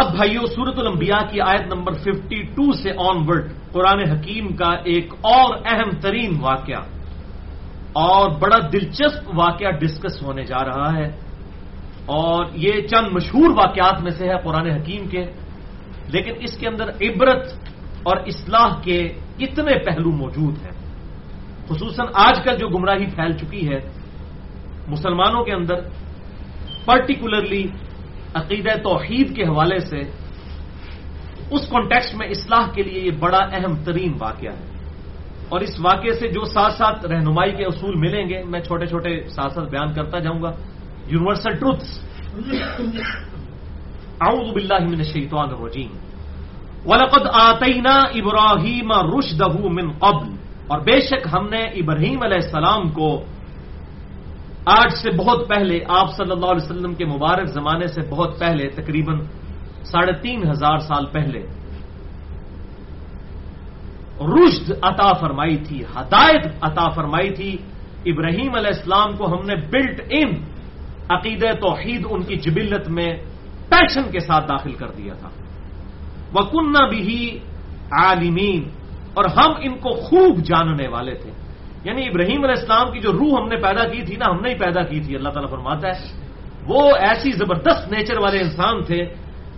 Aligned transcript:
اب 0.00 0.10
بھائیو 0.12 0.46
سورت 0.46 0.78
الانبیاء 0.78 1.20
کی 1.30 1.40
آیت 1.40 1.66
نمبر 1.66 1.92
52 2.00 2.72
سے 2.82 2.90
آن 3.00 3.18
ورڈ 3.28 3.44
قرآن 3.72 4.00
حکیم 4.10 4.46
کا 4.56 4.70
ایک 4.92 5.12
اور 5.24 5.54
اہم 5.72 5.90
ترین 6.00 6.32
واقعہ، 6.40 6.82
اور 8.00 8.30
بڑا 8.40 8.58
دلچسپ 8.72 9.30
واقعہ 9.34 9.70
ڈسکس 9.80 10.22
ہونے 10.22 10.44
جا 10.44 10.64
رہا 10.64 10.90
ہے، 10.96 11.06
اور 12.12 12.44
یہ 12.64 12.74
چند 12.92 13.06
مشہور 13.12 13.56
واقعات 13.56 14.02
میں 14.04 14.12
سے 14.18 14.28
ہے 14.28 14.36
قرآن 14.44 14.66
حکیم 14.70 15.08
کے، 15.08 15.22
لیکن 16.12 16.44
اس 16.44 16.56
کے 16.58 16.68
اندر 16.68 16.86
عبرت 17.00 17.44
اور 18.06 18.16
اصلاح 18.30 18.70
کے 18.84 18.98
کتنے 19.38 19.78
پہلو 19.86 20.10
موجود 20.12 20.54
ہیں۔ 20.64 20.76
خصوصاً 21.68 22.06
آج 22.26 22.44
کل 22.44 22.56
جو 22.60 22.68
گمراہی 22.68 23.06
پھیل 23.16 23.32
چکی 23.40 23.62
ہے، 23.68 23.80
مسلمانوں 24.88 25.42
کے 25.44 25.52
اندر 25.52 25.78
پرٹیکولرلی 26.84 27.64
عقیدہ 28.36 28.78
توحید 28.82 29.36
کے 29.36 29.42
حوالے 29.42 29.78
سے 29.78 29.98
اس 31.50 31.68
کانٹیکسٹ 31.68 32.14
میں 32.14 32.28
اصلاح 32.28 32.70
کے 32.74 32.82
لیے 32.82 33.02
یہ 33.02 33.10
بڑا 33.10 33.38
اہم 33.38 33.74
ترین 33.84 34.12
واقعہ 34.18 34.52
ہے۔ 34.52 34.66
اور 35.48 35.60
اس 35.60 35.80
واقعے 35.80 36.12
سے 36.12 36.28
جو 36.28 36.44
ساتھ 36.44 36.74
ساتھ 36.74 37.06
رہنمائی 37.06 37.52
کے 37.52 37.64
اصول 37.64 37.94
ملیں 37.96 38.28
گے، 38.28 38.42
میں 38.44 38.60
چھوٹے 38.60 38.86
چھوٹے 38.86 39.28
ساتھ 39.28 39.52
ساتھ 39.52 39.70
بیان 39.70 39.92
کرتا 39.92 40.18
جاؤں 40.18 40.42
گا۔ 40.42 40.50
یونیورسل 41.06 41.54
ٹروتس 41.54 42.00
اعوذ 44.20 44.52
باللہ 44.52 44.78
من 44.80 44.98
الشیطان 44.98 45.48
الرجیم۔ 45.48 45.88
وَلَقَدْ 46.86 47.26
آتَيْنَا 47.32 48.00
إِبْرَاهِيمَ 48.00 48.94
رُشْدَهُ 48.94 49.70
مِنْ 49.70 49.98
قَبْلِ۔ 49.98 50.36
اور 50.66 50.80
بے 50.80 51.00
شک 51.00 51.28
ہم 51.32 51.48
نے 51.48 51.62
ابراہیم 51.62 52.22
علیہ 52.22 52.36
السلام 52.36 52.90
کو 52.90 53.24
آج 54.66 54.92
سے 55.02 55.10
بہت 55.10 55.48
پہلے 55.48 55.80
آپ 55.88 56.16
صلی 56.16 56.30
اللہ 56.30 56.46
علیہ 56.46 56.64
وسلم 56.64 56.94
کے 56.94 57.04
مبارک 57.04 57.46
زمانے 57.46 57.86
سے 57.86 58.00
بہت 58.10 58.38
پہلے، 58.38 58.68
تقریباً 58.68 59.20
ساڑھے 59.84 60.12
تین 60.12 60.50
ہزار 60.50 60.78
سال 60.78 61.06
پہلے، 61.06 61.46
رشد 64.20 64.72
عطا 64.82 65.12
فرمائی 65.12 65.56
تھی، 65.56 65.82
ہدایت 65.82 66.46
عطا 66.60 66.88
فرمائی 66.88 67.30
تھی۔ 67.30 67.56
ابراہیم 68.04 68.54
علیہ 68.54 68.72
السلام 68.74 69.16
کو 69.16 69.26
ہم 69.26 69.46
نے 69.46 69.54
بلٹ 69.54 70.00
ان 70.10 70.30
عقید 71.08 71.44
توحید 71.60 72.06
ان 72.10 72.22
کی 72.22 72.36
جبلت 72.36 72.88
میں 72.88 73.10
پیشن 73.68 74.10
کے 74.10 74.20
ساتھ 74.20 74.48
داخل 74.48 74.72
کر 74.72 74.88
دیا 74.88 75.14
تھا۔ 75.14 75.28
وہ 76.32 76.42
کنہ 76.42 76.88
بھی 76.90 77.38
عالمین 77.92 78.68
اور 79.14 79.24
ہم 79.24 79.52
ان 79.60 79.78
کو 79.78 79.90
خوب 79.94 80.38
جاننے 80.38 80.88
والے 80.88 81.14
تھے۔ 81.14 81.30
یعنی 81.86 82.02
ابراہیم 82.02 82.44
علیہ 82.44 82.54
السلام 82.58 82.92
کی 82.92 82.98
جو 83.00 83.12
روح 83.12 83.42
ہم 83.42 83.48
نے 83.48 83.56
پیدا 83.56 83.88
کی 83.88 84.02
تھی 84.02 84.16
نا، 84.16 84.30
ہم 84.30 84.40
نے 84.40 84.50
ہی 84.50 84.54
پیدا 84.54 84.82
کی 84.82 85.00
تھی، 85.00 85.16
اللہ 85.16 85.28
تعالیٰ 85.28 85.50
فرماتا 85.50 85.88
ہے۔ 85.88 86.26
وہ 86.66 86.96
ایسی 86.96 87.32
زبردست 87.32 87.92
نیچر 87.92 88.18
والے 88.18 88.40
انسان 88.40 88.82
تھے 88.82 89.04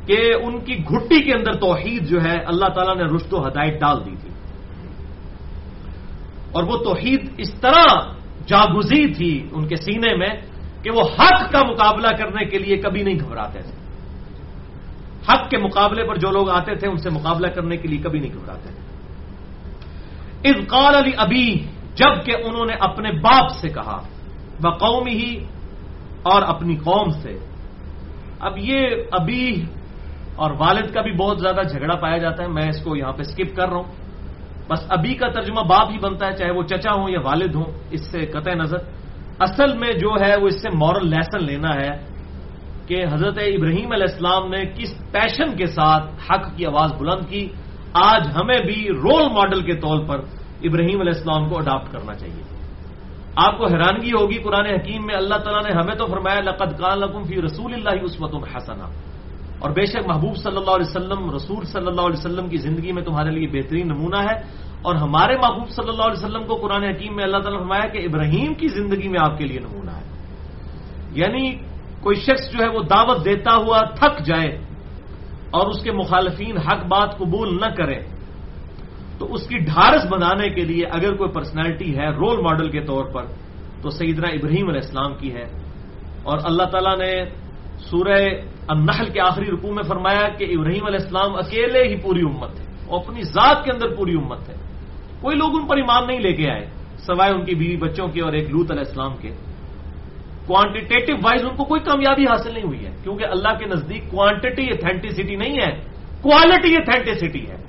کہ 0.06 0.32
ان 0.44 0.60
کی 0.60 0.74
گھٹی 0.76 1.22
کے 1.22 1.32
اندر 1.32 1.52
توحید 1.52 2.08
جو 2.08 2.22
ہے، 2.22 2.36
اللہ 2.46 2.66
تعالیٰ 2.66 2.96
نے 2.96 3.16
رشت 3.16 3.34
و 3.34 3.48
ہدایت 3.48 3.80
ڈال 3.80 4.04
دی 4.04 4.14
تھی۔ 4.20 4.28
اور 6.52 6.62
وہ 6.62 6.76
توحید 6.76 7.30
اس 7.38 7.54
طرح 7.54 7.94
جاگزی 8.46 9.14
تھی 9.14 9.48
ان 9.52 9.68
کے 9.68 9.76
سینے 9.76 10.16
میں 10.16 10.28
کہ 10.82 10.90
وہ 10.90 11.00
حق 11.00 11.52
کا 11.52 11.62
مقابلہ 11.62 12.08
کرنے 12.18 12.44
کے 12.44 12.58
لیے 12.58 12.76
کبھی 12.76 13.02
نہیں 13.02 13.18
گھبراتے 13.20 13.62
تھے۔ 13.62 13.78
حق 15.32 15.50
کے 15.50 15.58
مقابلے 15.58 16.04
پر 16.04 16.16
جو 16.16 16.30
لوگ 16.30 16.50
آتے 16.50 16.74
تھے، 16.74 16.88
ان 16.88 16.96
سے 16.96 17.10
مقابلہ 17.10 17.46
کرنے 17.46 17.76
کے 17.76 17.88
لیے 17.88 17.98
کبھی 17.98 18.20
نہیں 18.20 18.34
گھبراتے 18.34 18.68
تھے۔ 18.68 18.88
اذقال 20.48 20.94
علی 20.94 21.10
ابھی 21.16 21.66
جبکہ 21.98 22.32
انہوں 22.44 22.66
نے 22.66 22.74
اپنے 22.80 23.12
باپ 23.12 23.50
سے 23.50 23.68
کہا 23.68 24.02
وہ 24.64 24.70
قوم 24.70 25.06
ہی 25.06 25.44
اور 26.22 26.42
اپنی 26.42 26.76
قوم 26.76 27.10
سے۔ 27.10 27.38
اب 28.40 28.52
یہ 28.56 28.80
ابھی 29.12 29.62
اور 30.36 30.50
والد 30.58 30.94
کا 30.94 31.00
بھی 31.00 31.12
بہت 31.12 31.40
زیادہ 31.40 31.60
جھگڑا 31.70 31.94
پایا 31.94 32.16
جاتا 32.16 32.42
ہے، 32.42 32.48
میں 32.48 32.68
اس 32.68 32.84
کو 32.84 32.96
یہاں 32.96 33.12
پہ 33.12 33.22
سکپ 33.22 33.56
کر 33.56 33.68
رہا 33.68 33.76
ہوں۔ 33.76 33.92
بس 34.68 34.86
ابھی 34.88 35.14
کا 35.14 35.28
ترجمہ 35.28 35.60
باپ 35.60 35.90
ہی 35.90 35.98
بنتا 35.98 36.26
ہے، 36.26 36.36
چاہے 36.36 36.50
وہ 36.50 36.62
چچا 36.62 36.92
ہوں 36.92 37.10
یا 37.10 37.20
والد 37.20 37.54
ہوں، 37.54 37.64
اس 37.90 38.06
سے 38.10 38.26
قطع 38.26 38.54
نظر۔ 38.54 38.78
اصل 39.38 39.78
میں 39.78 39.92
جو 39.92 40.10
ہے، 40.20 40.36
وہ 40.36 40.46
اس 40.46 40.62
سے 40.62 40.68
مورل 40.74 41.08
لیسن 41.08 41.44
لینا 41.44 41.74
ہے 41.74 42.06
کہ 42.86 43.04
حضرت 43.12 43.38
ابراہیم 43.38 43.92
علیہ 43.92 44.06
السلام 44.10 44.50
نے 44.50 44.64
کس 44.64 45.12
پیشن 45.12 45.56
کے 45.56 45.66
ساتھ 45.66 46.10
حق 46.30 46.56
کی 46.56 46.66
آواز 46.66 46.92
بلند 46.92 47.28
کی۔ 47.28 47.48
آج 47.92 48.28
ہمیں 48.36 48.58
بھی 48.66 48.88
رول 48.88 49.22
ماڈل 49.22 49.62
کے 49.62 49.74
طور 49.74 50.04
پر 50.06 50.20
ابراہیم 50.62 51.00
علیہ 51.00 51.12
السلام 51.16 51.48
کو 51.48 51.58
اڈاپٹ 51.58 51.92
کرنا 51.92 52.14
چاہیے۔ 52.14 52.42
آپ 53.36 53.58
کو 53.58 53.66
حیرانگی 53.66 54.12
ہوگی 54.12 54.34
قرآن 54.34 54.66
حکیم 54.66 55.06
میں 55.06 55.14
اللہ 55.14 55.34
تعالیٰ 55.34 55.62
نے 55.62 55.70
ہمیں 55.72 55.94
تو 55.94 56.06
فرمایا، 56.06 56.40
لقد 56.40 56.80
قال 56.80 57.00
لکم 57.00 57.22
فی 57.24 57.42
رسول 57.42 57.74
اللہ 57.74 58.04
عصمت 58.04 58.34
حسنا۔ 58.56 58.84
اور 59.58 59.70
بے 59.70 59.86
شک 59.86 60.06
محبوب 60.06 60.36
صلی 60.36 60.56
اللہ 60.56 60.70
علیہ 60.70 60.90
وسلم، 60.90 61.30
رسول 61.30 61.64
صلی 61.64 61.86
اللہ 61.86 62.00
علیہ 62.00 62.18
وسلم 62.18 62.48
کی 62.48 62.56
زندگی 62.56 62.92
میں 62.92 63.02
تمہارے 63.02 63.30
لیے 63.30 63.46
بہترین 63.46 63.88
نمونہ 63.88 64.16
ہے۔ 64.16 64.68
اور 64.82 64.94
ہمارے 64.94 65.36
محبوب 65.36 65.68
صلی 65.68 65.88
اللہ 65.88 66.02
علیہ 66.02 66.24
وسلم 66.24 66.44
کو 66.44 66.54
قرآن 66.54 66.82
حکیم 66.82 67.16
میں 67.16 67.24
اللہ 67.24 67.36
تعالیٰ 67.36 67.52
نے 67.52 67.58
فرمایا 67.58 67.86
کہ 67.86 67.98
ابراہیم 67.98 68.54
کی 68.54 68.68
زندگی 68.68 69.08
میں 69.08 69.20
آپ 69.20 69.38
کے 69.38 69.44
لیے 69.44 69.60
نمونہ 69.60 69.90
ہے۔ 69.90 70.04
یعنی 71.12 71.52
کوئی 72.00 72.16
شخص 72.16 72.52
جو 72.52 72.64
ہے 72.64 72.68
وہ 72.68 72.82
دعوت 72.82 73.24
دیتا 73.24 73.56
ہوا 73.56 73.82
تھک 73.82 74.26
جائے 74.26 74.64
اور 75.50 75.66
اس 75.66 75.82
کے 75.82 75.92
مخالفین 75.92 76.58
حق 76.58 76.86
بات 76.86 77.18
قبول 77.18 77.60
نہ 77.60 77.74
کریں۔ 77.74 78.17
تو 79.18 79.34
اس 79.34 79.46
کی 79.46 79.58
ڈھارس 79.58 80.06
بنانے 80.10 80.48
کے 80.48 80.60
لیے 80.60 80.86
اگر 80.86 81.14
کوئی 81.14 81.30
پرسنالٹی 81.30 81.98
ہے 81.98 82.08
رول 82.08 82.40
ماڈل 82.42 82.70
کے 82.70 82.80
طور 82.80 83.04
پر، 83.04 83.24
تو 83.82 83.90
سیدنا 83.90 84.28
ابراہیم 84.28 84.68
علیہ 84.68 84.80
السلام 84.84 85.14
کی 85.14 85.34
ہے۔ 85.34 85.44
اور 86.22 86.38
اللہ 86.44 86.62
تعالیٰ 86.62 86.98
نے 86.98 87.24
سورہ 87.78 88.26
النحل 88.68 89.10
کے 89.10 89.20
آخری 89.20 89.46
رقو 89.46 89.72
میں 89.72 89.82
فرمایا 89.82 90.28
کہ 90.28 90.44
ابراہیم 90.44 90.86
علیہ 90.86 90.98
السلام 91.02 91.36
اکیلے 91.36 91.88
ہی 91.88 91.96
پوری 91.96 92.20
امت 92.20 92.60
ہے 92.60 92.64
اور 92.86 93.00
اپنی 93.04 93.22
ذات 93.22 93.64
کے 93.64 93.70
اندر 93.72 93.94
پوری 93.94 94.14
امت 94.14 94.48
ہے۔ 94.48 94.54
کوئی 95.20 95.36
لوگ 95.36 95.48
ان 95.54 95.66
پر 95.66 95.76
ایمان 95.76 96.06
نہیں 96.06 96.20
لے 96.20 96.32
کے 96.32 96.50
آئے، 96.50 96.66
سوائے 96.98 97.32
ان 97.32 97.44
کی 97.44 97.54
بیوی 97.54 97.76
بچوں 97.76 98.08
کے 98.08 98.20
اور 98.20 98.32
ایک 98.32 98.50
لوت 98.50 98.70
علیہ 98.70 98.84
السلام 98.86 99.16
کے۔ 99.16 99.30
کوانٹیٹیو 100.46 101.16
وائز 101.24 101.44
ان 101.44 101.56
کو 101.56 101.64
کوئی 101.64 101.80
کامیابی 101.80 102.22
حاصل 102.22 102.52
نہیں 102.54 102.64
ہوئی 102.64 102.86
ہے، 102.86 102.90
کیونکہ 103.02 103.24
اللہ 103.24 103.58
کے 103.58 103.66
نزدیک 103.66 104.10
کوانٹٹی 104.10 104.64
اتھینٹسٹی 104.64 105.36
نہیں 105.36 105.54
ہے 105.54 105.80
کوالٹی 106.22 106.76
اتھینٹسٹی 106.76 107.50
ہے۔ 107.50 107.67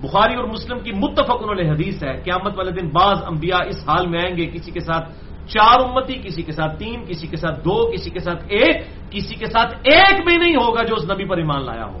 بخاری 0.00 0.34
اور 0.34 0.44
مسلم 0.44 0.78
کی 0.80 0.92
متفق 0.92 1.42
انہوں 1.42 1.54
نے 1.54 1.70
حدیث 1.70 2.02
ہے، 2.02 2.20
قیامت 2.24 2.58
والے 2.58 2.70
دن 2.70 2.88
بعض 2.88 3.18
انبیاء 3.26 3.66
اس 3.66 3.88
حال 3.88 4.06
میں 4.06 4.22
آئیں 4.22 4.36
گے، 4.36 4.46
کسی 4.46 4.70
کے 4.70 4.80
ساتھ 4.80 5.12
چار 5.46 5.80
امتی، 5.80 6.14
کسی 6.14 6.42
کے 6.42 6.52
ساتھ 6.52 6.78
تین، 6.78 7.04
کسی 7.04 7.26
کے 7.26 7.36
ساتھ 7.36 7.60
دو، 7.60 7.90
کسی 7.90 8.10
کے 8.10 8.18
ساتھ 8.18 8.44
ایک، 8.48 8.86
کسی 9.10 9.34
کے 9.34 9.46
ساتھ 9.46 9.74
ایک 9.82 10.26
بھی 10.26 10.36
نہیں 10.36 10.54
ہوگا 10.54 10.82
جو 10.82 10.94
اس 10.94 11.10
نبی 11.10 11.24
پر 11.24 11.36
ایمان 11.36 11.64
لایا 11.64 11.84
ہو۔ 11.84 11.98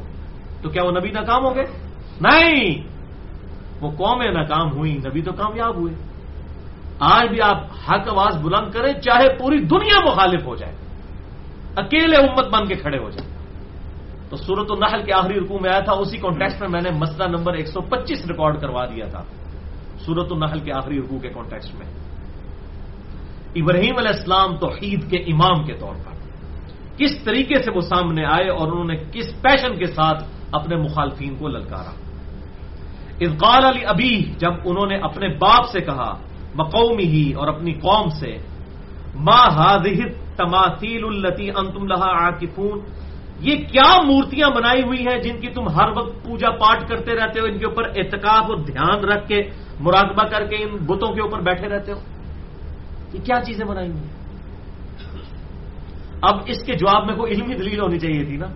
تو 0.62 0.68
کیا 0.68 0.84
وہ 0.84 0.90
نبی 0.90 1.10
ناکام 1.10 1.44
ہو 1.44 1.56
گئے 1.56 1.64
نہیں! 2.20 2.84
وہ 3.80 3.90
قومیں 3.90 4.30
ناکام 4.30 4.72
ہوئی 4.72 4.92
نبی 4.92 5.22
تو 5.22 5.32
کامیاب 5.32 5.76
ہوئے۔ 5.76 5.94
آج 7.00 7.28
بھی 7.28 7.42
آپ 7.42 7.56
حق 7.88 8.08
آواز 8.08 8.36
بلند 8.36 8.70
کریں، 8.70 8.92
چاہے 8.92 9.28
پوری 9.38 9.58
دنیا 9.58 10.00
مخالف 10.06 10.46
ہو 10.46 10.56
جائے۔ 10.56 10.72
اکیلے 11.76 12.16
امت 12.16 12.48
بن 12.48 12.66
کے 12.66 12.74
کھڑے 12.74 12.98
ہو 12.98 13.10
جائے 13.10 13.39
تو 14.30 14.36
سورت 14.36 14.70
النحل 14.70 15.02
کے 15.02 15.12
آخری 15.12 15.40
رقو 15.40 15.58
میں 15.58 15.70
آیا 15.70 15.80
تھا، 15.80 15.92
اسی 15.92 16.16
کانٹیکس 16.16 16.60
میں 16.60 16.68
میں 16.68 16.80
نے 16.80 16.90
مسئلہ 16.90 17.28
نمبر 17.28 17.54
125 17.54 18.26
ریکارڈ 18.26 18.60
کروا 18.60 18.84
دیا 18.84 19.06
تھا 19.06 19.22
سورت 19.98 20.32
النحل 20.32 20.60
کے 20.60 20.72
آخری 20.72 20.98
رقو 20.98 21.18
کے 21.18 21.28
کانٹیکس 21.28 21.74
میں۔ 21.74 21.86
ابراہیم 23.54 23.96
علیہ 23.98 24.08
السلام 24.08 24.56
توحید 24.56 25.10
کے 25.10 25.16
امام 25.16 25.64
کے 25.64 25.74
طور 25.74 25.94
پر۔ 25.94 26.20
کس 26.96 27.24
طریقے 27.24 27.62
سے 27.62 27.70
وہ 27.74 27.80
سامنے 27.80 28.24
آئے 28.24 28.48
اور 28.48 28.68
انہوں 28.68 28.84
نے 28.84 28.96
کس 28.96 29.42
پیشن 29.42 29.78
کے 29.78 29.86
ساتھ 29.86 30.24
اپنے 30.52 30.76
مخالفین 30.76 31.34
کو 31.38 31.48
للکارا؟ 31.48 31.92
اذقال 33.20 33.64
علی 33.64 33.84
ابھی 33.84 34.32
جب 34.38 34.52
انہوں 34.64 34.86
نے 34.86 34.96
اپنے 34.96 35.28
باپ 35.28 35.68
سے 35.72 35.80
کہا 35.80 36.18
بقومی 36.54 37.04
ہی 37.04 37.32
اور 37.32 37.48
اپنی 37.48 37.72
قوم 37.72 38.08
سے، 38.08 38.36
ما 39.14 39.48
ہاضح 39.48 40.02
تماثیل 40.36 41.04
التی 41.04 41.50
انتم 41.50 41.86
لہا 41.86 42.24
عاکفون؟ 42.24 42.80
یہ 43.40 43.56
کیا 43.56 44.02
مورتیاں 44.02 44.50
بنائی 44.50 44.82
ہوئی 44.82 45.06
ہیں 45.06 45.18
جن 45.18 45.40
کی 45.40 45.48
تم 45.48 45.68
ہر 45.68 45.88
وقت 45.96 46.24
پوجا 46.24 46.50
پاٹ 46.50 46.88
کرتے 46.88 47.14
رہتے 47.14 47.40
ہو؟ 47.40 47.44
ان 47.44 47.58
کے 47.58 47.66
اوپر 47.66 47.84
اعتکاف 47.84 48.44
اور 48.44 48.56
دھیان 48.56 49.04
رکھ 49.04 49.28
کے 49.28 49.42
مراقبہ 49.80 50.24
کر 50.28 50.46
کے 50.46 50.56
ان 50.56 50.76
بتوں 50.86 51.14
کے 51.14 51.20
اوپر 51.20 51.40
بیٹھے 51.40 51.68
رہتے 51.68 51.92
ہو؟ 51.92 51.98
یہ 53.12 53.20
کیا 53.24 53.40
چیزیں 53.46 53.66
بنائی 53.66 53.90
ہوئی 53.90 54.00
ہیں؟ 54.00 54.18
اب 56.22 56.34
اس 56.46 56.62
کے 56.62 56.72
جواب 56.72 57.06
میں 57.06 57.14
کوئی 57.14 57.32
علمی 57.32 57.54
دلیل 57.54 57.80
ہونی 57.80 57.98
چاہیے 57.98 58.24
تھی 58.24 58.36
نا؟ 58.36 58.46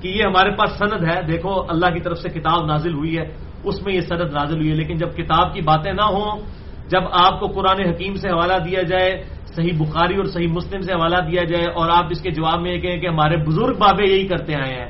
کہ 0.00 0.08
یہ 0.08 0.22
ہمارے 0.24 0.50
پاس 0.50 0.70
سند 0.78 1.08
ہے، 1.08 1.22
دیکھو 1.22 1.64
اللہ 1.68 1.86
کی 1.86 2.00
طرف 2.00 2.18
سے 2.18 2.28
کتاب 2.28 2.66
نازل 2.66 2.94
ہوئی 2.94 3.18
ہے، 3.18 3.24
اس 3.64 3.82
میں 3.82 3.94
یہ 3.94 4.00
سند 4.00 4.32
نازل 4.32 4.56
ہوئی 4.56 4.70
ہے، 4.70 4.74
لیکن 4.74 4.96
جب 4.96 5.16
کتاب 5.16 5.54
کی 5.54 5.60
باتیں 5.60 5.92
نہ 5.92 6.02
ہوں، 6.02 6.42
جب 6.88 7.02
آپ 7.12 7.40
کو 7.40 7.46
قرآن 7.46 7.80
حکیم 7.80 8.14
سے 8.14 8.28
حوالہ 8.28 8.58
دیا 8.64 8.82
جائے 8.82 9.10
صحیح 9.56 9.72
بخاری 9.78 10.16
اور 10.16 10.24
صحیح 10.24 10.48
مسلم 10.48 10.80
سے 10.80 10.92
حوالہ 10.92 11.16
دیا 11.16 11.44
جائے 11.44 11.66
اور 11.66 11.90
آپ 11.90 12.04
اس 12.10 12.20
کے 12.20 12.30
جواب 12.30 12.60
میں 12.60 12.72
یہ 12.72 12.80
کہیں 12.80 13.00
کہ 13.00 13.06
ہمارے 13.06 13.36
بزرگ 13.36 13.78
بابے 13.78 14.10
یہی 14.10 14.26
کرتے 14.26 14.54
آئے 14.54 14.74
ہیں۔ 14.74 14.88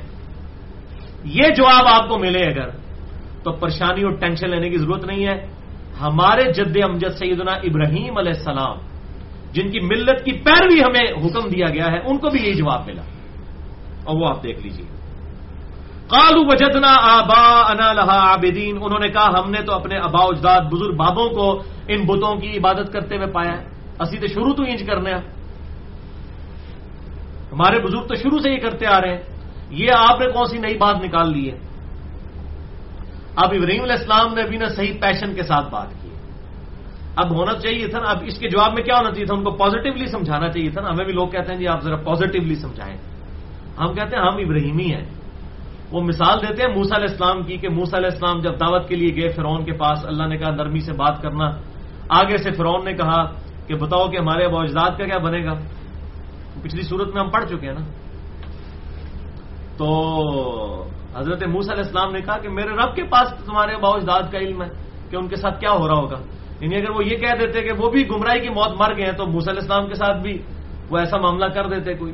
یہ 1.23 1.43
جواب 1.57 1.87
آپ 1.87 2.09
کو 2.09 2.17
ملے 2.17 2.43
اگر، 2.43 2.69
تو 3.43 3.51
پریشانی 3.51 4.03
اور 4.03 4.11
ٹینشن 4.11 4.49
لینے 4.49 4.69
کی 4.69 4.77
ضرورت 4.77 5.05
نہیں 5.05 5.27
ہے۔ 5.27 5.47
ہمارے 6.01 6.53
جد 6.53 6.77
امجد 6.83 7.17
سیدنا 7.19 7.51
ابراہیم 7.51 8.17
علیہ 8.17 8.31
السلام، 8.31 8.77
جن 9.51 9.71
کی 9.71 9.79
ملت 9.79 10.25
کی 10.25 10.31
پیروی 10.31 10.81
ہمیں 10.81 11.25
حکم 11.25 11.49
دیا 11.49 11.69
گیا 11.69 11.91
ہے، 11.91 11.97
ان 11.97 12.17
کو 12.17 12.29
بھی 12.29 12.39
یہی 12.39 12.53
جواب 12.53 12.81
ملا۔ 12.85 13.01
اور 14.03 14.21
وہ 14.21 14.27
آپ 14.29 14.43
دیکھ 14.43 14.59
لیجیے 14.63 14.85
کالو 16.07 16.45
وجدنا 16.45 16.95
آبا 17.01 17.71
انا 17.71 17.93
لہا 17.93 18.31
عابدین۔ 18.31 18.75
انہوں 18.75 18.99
نے 18.99 19.07
کہا، 19.07 19.39
ہم 19.39 19.51
نے 19.51 19.61
تو 19.61 19.73
اپنے 19.73 19.97
ابا 19.97 20.23
اجداد 20.23 20.61
بزرگ 20.61 20.95
بابوں 20.95 21.29
کو 21.29 21.63
ان 21.87 22.01
بتوں 22.05 22.35
کی 22.35 22.57
عبادت 22.57 22.93
کرتے 22.93 23.15
ہوئے 23.15 23.27
پایا 23.27 23.61
ہے۔ 23.61 23.74
اسی 23.99 24.19
تو 24.19 24.27
شروع 24.27 24.53
تو 24.53 24.63
انج 24.63 24.83
کرنے 24.87 25.11
ہیں۔ 25.11 25.21
ہمارے 27.51 27.79
بزرگ 27.79 28.07
تو 28.07 28.15
شروع 28.15 28.39
سے 28.39 28.49
ہی 28.49 28.57
کرتے 28.57 28.85
آ 28.85 29.01
رہے 29.01 29.09
ہیں۔ 29.09 29.21
یہ 29.69 29.87
آپ 29.97 30.19
نے 30.19 30.27
کون 30.27 30.45
سی 30.45 30.57
نئی 30.57 30.77
بات 30.77 30.95
نکال 31.03 31.31
لی 31.31 31.51
ہے؟ 31.51 31.57
اب 33.35 33.49
ابراہیم 33.49 33.83
علیہ 33.83 33.95
السلام 33.99 34.33
نے 34.33 34.43
بھی 34.43 34.57
نا 34.57 34.67
صحیح 34.67 34.93
پیشن 35.01 35.35
کے 35.35 35.43
ساتھ 35.43 35.69
بات 35.69 35.87
کی۔ 36.01 36.09
اب 37.15 37.35
ہونا 37.35 37.59
چاہیے 37.59 37.87
تھا 37.87 37.99
نا، 37.99 38.09
اب 38.09 38.17
اس 38.25 38.37
کے 38.37 38.49
جواب 38.49 38.73
میں 38.73 38.83
کیا 38.83 38.95
ہونا 38.97 39.11
چاہیے 39.11 39.25
تھا؟ 39.25 39.35
ان 39.35 39.43
کو 39.43 39.51
پازیٹیولی 39.51 40.07
سمجھانا 40.07 40.49
چاہیے 40.49 40.69
تھا 40.69 40.81
نا۔ 40.81 40.89
ہمیں 40.89 41.05
بھی 41.05 41.13
لوگ 41.13 41.27
کہتے 41.27 41.51
ہیں 41.51 41.59
جی 41.59 41.67
آپ 41.67 41.81
ذرا 41.81 41.95
پازیٹیولی 41.95 42.55
سمجھائیں۔ 42.55 42.97
ہم 43.79 43.93
کہتے 43.93 44.15
ہیں 44.15 44.23
ہم 44.23 44.37
ابراہیمی 44.37 44.93
ہیں۔ 44.93 45.05
وہ 45.91 46.01
مثال 46.01 46.41
دیتے 46.41 46.63
ہیں 46.63 46.75
موسا 46.75 46.95
علیہ 46.95 47.07
السلام 47.09 47.43
کی 47.43 47.57
کہ 47.57 47.69
موسا 47.69 47.97
علیہ 47.97 48.09
السلام 48.11 48.39
جب 48.39 48.59
دعوت 48.59 48.87
کے 48.87 48.95
لیے 48.95 49.21
گئے 49.21 49.29
فرعون 49.29 49.65
کے 49.65 49.71
پاس، 49.71 50.05
اللہ 50.05 50.23
نے 50.23 50.37
کہا 50.37 50.49
نرمی 50.49 50.79
سے 50.79 50.93
بات 50.93 51.21
کرنا۔ 51.21 51.49
آگے 52.09 52.37
سے 52.37 52.51
فرعون 52.51 52.85
نے 52.85 52.93
کہا 52.93 53.44
کہ 53.67 53.75
بتاؤ 53.75 54.09
کہ 54.09 54.17
ہمارے 54.17 54.45
اجداد 54.45 54.91
کا 54.97 55.05
کیا 55.05 55.17
بنے 55.17 55.45
گا؟ 55.45 55.53
پچھلی 56.61 56.81
صورت 56.81 57.13
میں 57.13 57.23
ہم 57.23 57.29
پڑھ 57.29 57.45
چکے 57.45 57.67
ہیں 57.67 57.73
نا۔ 57.73 57.85
تو 59.77 59.87
حضرت 61.15 61.43
موس 61.43 61.71
علیہ 61.71 61.83
السلام 61.83 62.11
نے 62.11 62.21
کہا 62.21 62.37
کہ 62.37 62.49
میرے 62.49 62.67
رب 62.67 62.95
کے 62.95 63.03
پاس 63.03 63.45
تمہارے 63.45 63.73
اجداد 63.81 64.31
کا 64.31 64.37
علم 64.37 64.63
ہے 64.63 64.67
کہ 65.09 65.15
ان 65.15 65.27
کے 65.27 65.35
ساتھ 65.35 65.59
کیا 65.59 65.71
ہو 65.71 65.87
رہا 65.87 65.95
ہوگا۔ 65.95 66.19
یعنی 66.59 66.75
اگر 66.75 66.89
وہ 66.89 67.05
یہ 67.05 67.17
کہہ 67.17 67.35
دیتے 67.39 67.61
کہ 67.61 67.71
وہ 67.77 67.89
بھی 67.89 68.09
گمراہی 68.09 68.39
کی 68.39 68.49
موت 68.49 68.81
مر 68.81 68.97
گئے 68.97 69.05
ہیں 69.05 69.11
تو 69.11 69.25
موس 69.27 69.49
علیہ 69.49 69.61
السلام 69.61 69.87
کے 69.87 69.95
ساتھ 69.95 70.17
بھی 70.17 70.41
وہ 70.89 70.97
ایسا 70.97 71.17
معاملہ 71.17 71.45
کر 71.45 71.67
دیتے 71.67 71.93
کوئی۔ 71.93 72.13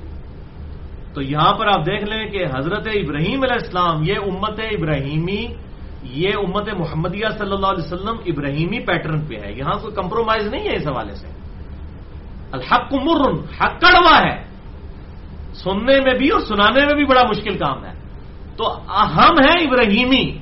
تو 1.13 1.21
یہاں 1.21 1.53
پر 1.53 1.67
آپ 1.67 1.85
دیکھ 1.85 2.03
لیں 2.03 2.29
کہ 2.29 2.45
حضرت 2.57 2.87
ابراہیم 2.87 3.43
علیہ 3.43 3.53
السلام، 3.53 4.03
یہ 4.03 4.13
امت 4.15 4.59
ابراہیمی، 4.59 5.47
یہ 6.03 6.29
امت 6.37 6.69
محمدیہ 6.73 7.25
صلی 7.37 7.51
اللہ 7.51 7.67
علیہ 7.67 7.83
وسلم 7.83 8.15
ابراہیمی 8.25 8.79
پیٹرن 8.79 9.21
پہ 9.21 9.35
ہے۔ 9.45 9.53
یہاں 9.53 9.73
کوئی 9.73 9.95
کمپرومائز 9.95 10.47
نہیں 10.47 10.69
ہے 10.69 10.75
اس 10.75 10.87
حوالے 10.87 11.15
سے۔ 11.15 11.40
الحق 12.51 12.93
مرن، 12.93 13.35
حق 13.61 13.81
کڑوا 13.81 14.21
ہے۔ 14.21 14.43
سننے 15.53 16.01
میں 16.01 16.13
بھی 16.13 16.29
اور 16.29 16.39
سنانے 16.39 16.85
میں 16.85 16.93
بھی 16.93 17.05
بڑا 17.05 17.21
مشکل 17.29 17.57
کام 17.57 17.85
ہے۔ 17.85 17.93
تو 18.57 18.77
ہم 18.89 19.39
ہیں 19.39 19.67
ابراہیمی۔ 19.67 20.37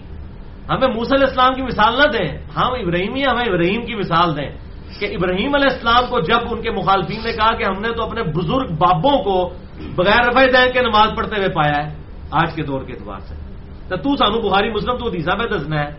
ہمیں 0.69 0.87
موسی 0.87 1.15
علیہ 1.15 1.27
السلام 1.27 1.53
کی 1.53 1.61
مثال 1.61 1.93
نہ 1.97 2.17
دیں۔ 2.17 2.37
ہم 2.37 2.73
ابراہیمی، 2.73 3.23
ہمیں 3.23 3.45
ابراہیم 3.45 3.85
کی 3.85 3.95
مثال 3.95 4.37
دیں۔ 4.37 4.49
کہ 4.99 5.05
ابراہیم 5.05 5.55
علیہ 5.55 5.73
السلام 5.73 6.03
کو 6.09 6.19
جب 6.19 6.37
ان 6.51 6.61
کے 6.61 6.71
مخالفین 6.71 7.23
نے 7.23 7.31
کہا 7.31 7.55
کہ 7.55 7.63
ہم 7.63 7.81
نے 7.81 7.91
تو 7.93 8.03
اپنے 8.03 8.23
بزرگ 8.23 8.75
بابوں 8.75 9.23
کو 9.23 9.53
بغیر 9.95 10.27
رفع 10.27 10.43
دین 10.43 10.71
کے 10.73 10.81
نماز 10.81 11.09
پڑھتے 11.17 11.35
ہوئے 11.35 11.49
پایا 11.49 11.87
ہے، 11.87 11.97
آج 12.31 12.53
کے 12.55 12.63
دور 12.63 12.81
کے 12.81 12.93
اعتبار 12.93 13.19
سے۔ 13.19 13.35
تو 13.89 13.95
تو 13.95 14.15
سانو 14.15 14.49
بخاری، 14.49 14.69
مسلم، 14.69 14.97
تو 14.97 15.09
حدیثہ 15.09 15.31
میں 15.31 15.57
دسنا 15.57 15.79
ہے۔ 15.79 15.89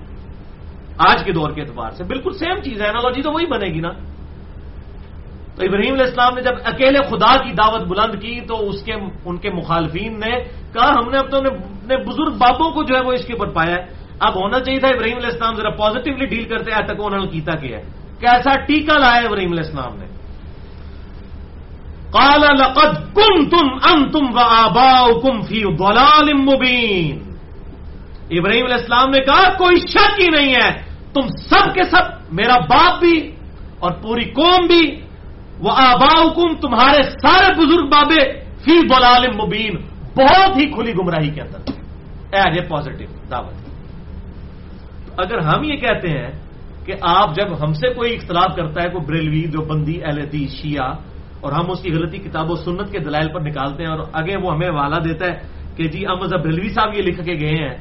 آج 0.98 1.24
کے 1.24 1.32
دور 1.32 1.50
کے 1.50 1.62
اعتبار 1.62 1.90
سے۔ 1.90 2.04
بالکل 2.04 2.32
سیم 2.32 2.60
چیز 2.60 2.82
ہے 2.82 2.88
انالوجی 2.88 3.22
تو 3.22 3.32
وہی 3.32 3.46
بنے 3.46 3.66
گی 3.66 3.80
نا۔ 3.80 3.88
تو 5.60 5.66
ابراہیم 5.66 5.94
علیہ 5.94 6.04
السلام 6.04 6.34
نے 6.34 6.42
جب 6.42 6.52
اکیلے 6.64 6.98
خدا 7.10 7.36
کی 7.36 7.52
دعوت 7.52 7.80
بلند 7.80 8.22
کی 8.22 8.40
تو 8.40 8.68
اس 8.68 8.82
کے 8.82 8.92
ان 9.24 9.36
کے 9.36 9.50
مخالفین 9.50 10.20
نے 10.20 10.30
کہا، 10.72 10.88
ہم 10.88 11.10
نے 11.10 11.18
اب 11.18 11.30
تو 11.30 11.36
اپنے 11.36 11.96
بزرگ 11.96 12.32
بابوں 12.38 12.70
کو 12.70 12.82
جو 12.82 12.96
ہے 12.96 13.00
وہ 13.00 13.12
اس 13.12 13.24
کے 13.24 13.32
اوپر 13.32 13.52
پایا 13.52 13.74
ہے۔ 13.74 13.86
اب 14.20 14.34
ہونا 14.36 14.60
چاہیے 14.60 14.80
تھا 14.80 14.88
ابراہیم 14.88 15.16
علیہ 15.16 15.26
السلام 15.26 15.54
ذرا 15.54 15.70
پازیٹیولی 15.70 16.26
ڈیل 16.26 16.44
کرتے 16.44 16.70
ہیں 16.70 16.82
تک 16.82 16.94
انہوں 16.98 17.20
نے 17.20 17.26
کیتا 17.26 17.52
کیا 17.52 17.78
ہے۔ 17.78 17.82
کیسا 18.20 18.54
ٹیکا 18.54 18.98
لایا 18.98 19.28
ابراہیم 19.28 19.52
علیہ 19.52 19.64
السلام 19.64 19.96
نے۔ 19.96 20.06
کالا 22.12 22.52
لقد 22.52 23.14
کم 23.14 23.48
تم 23.48 23.66
ام 23.92 24.10
تم 24.10 24.24
و 24.34 24.38
آبا 24.38 25.20
کم 25.20 25.40
فی 25.40 25.64
مبین۔ 26.32 27.18
ابراہیم 28.38 28.64
علیہ 28.64 28.76
السلام 28.76 29.10
نے 29.10 29.20
کہا، 29.24 29.52
کوئی 29.52 29.76
شک 29.76 30.20
ہی 30.20 30.26
نہیں 30.26 30.54
ہے، 30.54 30.70
تم 31.14 31.20
سب 31.20 31.74
کے 31.74 31.82
سب، 31.82 32.32
میرا 32.32 32.58
باپ 32.58 33.00
بھی 33.00 33.30
اور 33.78 33.90
پوری 33.90 34.24
قوم 34.24 34.66
بھی 34.66 35.09
وہ 35.62 35.70
آبا 35.76 36.12
حکم 36.14 36.54
تمہارے 36.60 37.00
سارے 37.14 37.48
بزرگ 37.56 37.86
بابے، 37.88 38.22
فی 38.64 38.74
بلال 38.88 39.24
مبین، 39.36 39.74
بہت 40.16 40.56
ہی 40.56 40.64
کھلی 40.72 40.92
گمراہی 40.98 41.30
کے 41.30 41.40
اندر۔ 41.40 41.60
ایز 42.32 42.52
اے 42.56 42.62
پازیٹو 42.68 43.04
دعوت۔ 43.30 43.56
اگر 45.18 45.38
ہم 45.48 45.60
یہ 45.64 45.76
کہتے 45.76 46.08
ہیں 46.08 46.30
کہ 46.86 46.92
آپ 47.02 47.28
جب 47.36 47.48
ہم 47.60 47.72
سے 47.76 47.86
کوئی 47.92 48.10
اختلاف 48.14 48.50
کرتا 48.56 48.78
ہے، 48.82 48.88
کوئی 48.88 49.04
بریلوی 49.06 49.44
جو 49.52 49.60
بندی 49.68 49.96
اہل 50.04 50.18
شیعہ، 50.56 50.90
اور 51.40 51.52
ہم 51.52 51.70
اس 51.70 51.80
کی 51.82 51.90
غلطی 51.92 52.18
کتاب 52.18 52.50
و 52.50 52.54
سنت 52.56 52.88
کے 52.92 52.98
دلائل 52.98 53.28
پر 53.32 53.40
نکالتے 53.40 53.82
ہیں 53.82 53.90
اور 53.90 54.00
آگے 54.12 54.36
وہ 54.42 54.48
ہمیں 54.54 54.72
والا 54.72 54.98
دیتا 55.04 55.24
ہے 55.28 55.34
کہ 55.76 55.84
جی 55.92 56.00
احمد 56.06 56.32
بریلوی 56.44 56.68
صاحب 56.76 56.90
یہ 56.96 57.02
لکھ 57.08 57.20
کے 57.24 57.34
گئے 57.40 57.56
ہیں، 57.62 57.74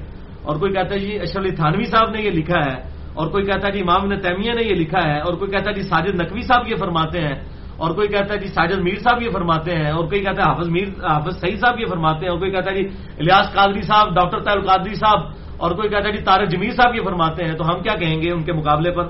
اور 0.47 0.55
کوئی 0.59 0.71
کہتا 0.73 0.91
ہے 0.95 0.99
جی 0.99 1.13
اشرف 1.19 1.43
علی 1.43 1.51
تھانوی 1.55 1.85
صاحب 1.91 2.07
نے 2.11 2.19
یہ 2.21 2.31
لکھا 2.39 2.59
ہے، 2.65 2.75
اور 3.17 3.25
کوئی 3.31 3.43
کہتا 3.45 3.67
ہے 3.67 3.71
جی 3.71 3.81
امام 3.81 4.07
نے 4.07 4.15
تیمیہ 4.23 4.53
نے 4.55 4.63
یہ 4.63 4.75
لکھا 4.83 5.01
ہے، 5.03 5.19
اور 5.25 5.33
کوئی 5.39 5.51
کہتا 5.51 5.67
ہے 5.69 5.75
جی 5.75 5.83
ساجد 5.91 6.15
نقوی 6.21 6.41
صاحب 6.49 6.63
یہ 6.71 6.77
فرماتے 6.79 7.17
ہیں 7.19 7.35
اور 7.79 7.89
کوئی 7.95 8.07
کہتا 8.07 8.33
ہے 8.33 8.39
جی 8.39 8.47
ساجد 8.47 8.79
میر 8.83 8.99
صاحب 8.99 9.21
یہ 9.21 9.29
فرماتے 9.29 9.71
ہیں، 9.75 9.91
اور 9.91 10.05
کوئی 10.07 10.21
کہتا 10.23 10.39
ہے 10.43 10.47
حافظ 10.51 10.67
میر، 10.69 10.87
حافظ 11.03 11.39
سعید 11.39 11.59
صاحب 11.59 11.79
یہ 11.79 11.85
فرماتے 11.85 12.25
ہیں، 12.25 12.31
اور 12.31 12.39
کوئی 12.39 12.51
کہتا 12.51 12.71
ہے 12.71 12.75
جی 12.75 12.85
الیاس 13.19 13.47
قادری 13.53 13.81
صاحب، 13.81 14.07
ڈاکٹر 14.15 14.39
طاہر 14.39 14.59
قادری 14.59 14.95
صاحب، 14.95 15.19
اور 15.57 15.71
کوئی 15.71 15.89
کہتا 15.89 16.07
ہے 16.07 16.13
جی 16.13 16.23
تارک 16.23 16.47
جمیل 16.49 16.71
صاحب 16.75 16.95
یہ 16.95 17.01
فرماتے 17.01 17.43
ہیں، 17.43 17.55
تو 17.55 17.63
ہم 17.69 17.81
کیا 17.81 17.95
کہیں 17.95 18.21
گے 18.21 18.31
ان 18.31 18.43
کے 18.43 18.53
مقابلے 18.53 18.91
پر؟ 18.91 19.05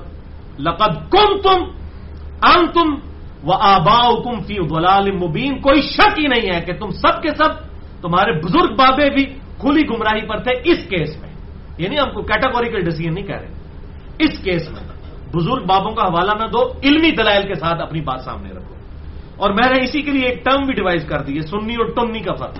لقد 0.58 0.92
کم 1.10 1.30
تم 1.40 1.58
ام 2.42 2.66
تم 2.66 2.88
و 3.44 3.52
آبا 3.52 4.00
کم 4.24 4.40
فی 4.40 4.58
غلال 4.58 5.10
مبین، 5.12 5.60
کوئی 5.60 5.80
شک 5.82 6.18
ہی 6.18 6.26
نہیں 6.26 6.54
ہے 6.54 6.60
کہ 6.60 6.72
تم 6.72 6.90
سب 6.90 7.22
کے 7.22 7.28
سب 7.28 7.50
تمہارے 8.02 8.32
بزرگ 8.32 8.74
بابے 8.74 9.10
بھی 9.10 9.24
کھلی 9.60 9.82
گمراہی 9.88 10.26
پر 10.26 10.38
تھے 10.38 10.52
اس 10.64 10.78
کیس 10.88 11.10
میں۔ 11.20 11.30
یعنی 11.78 11.96
ہم 11.98 12.10
کو 12.12 12.22
کیٹاگوریکل 12.22 12.80
ڈیسیزن 12.84 13.14
نہیں 13.14 13.26
کہہ 13.26 13.36
رہے۔ 13.36 13.52
اس 14.18 14.38
کیس 14.44 14.70
میں۔ 14.70 14.89
بزرگ 15.34 15.64
بابوں 15.66 15.90
کا 15.90 16.02
حوالہ 16.02 16.32
نہ 16.40 16.46
دو، 16.46 16.72
علمی 16.82 17.10
دلائل 17.10 17.46
کے 17.46 17.54
ساتھ 17.54 17.80
اپنی 17.80 18.00
بات 18.00 18.20
سامنے 18.20 18.50
رکھو۔ 18.50 18.74
اور 19.36 19.50
میں 19.50 19.70
نے 19.70 19.84
اسی 19.84 20.02
کے 20.02 20.10
لیے 20.10 20.28
ایک 20.28 20.44
ٹرم 20.44 20.62
بھی 20.62 20.72
ڈیوائز 20.74 21.04
کر 21.04 21.22
دی 21.22 21.36
ہے 21.36 21.42
سنی 21.42 21.74
اور 21.74 21.86
ٹنی 21.86 22.20
کا 22.20 22.34
فرق۔ 22.34 22.58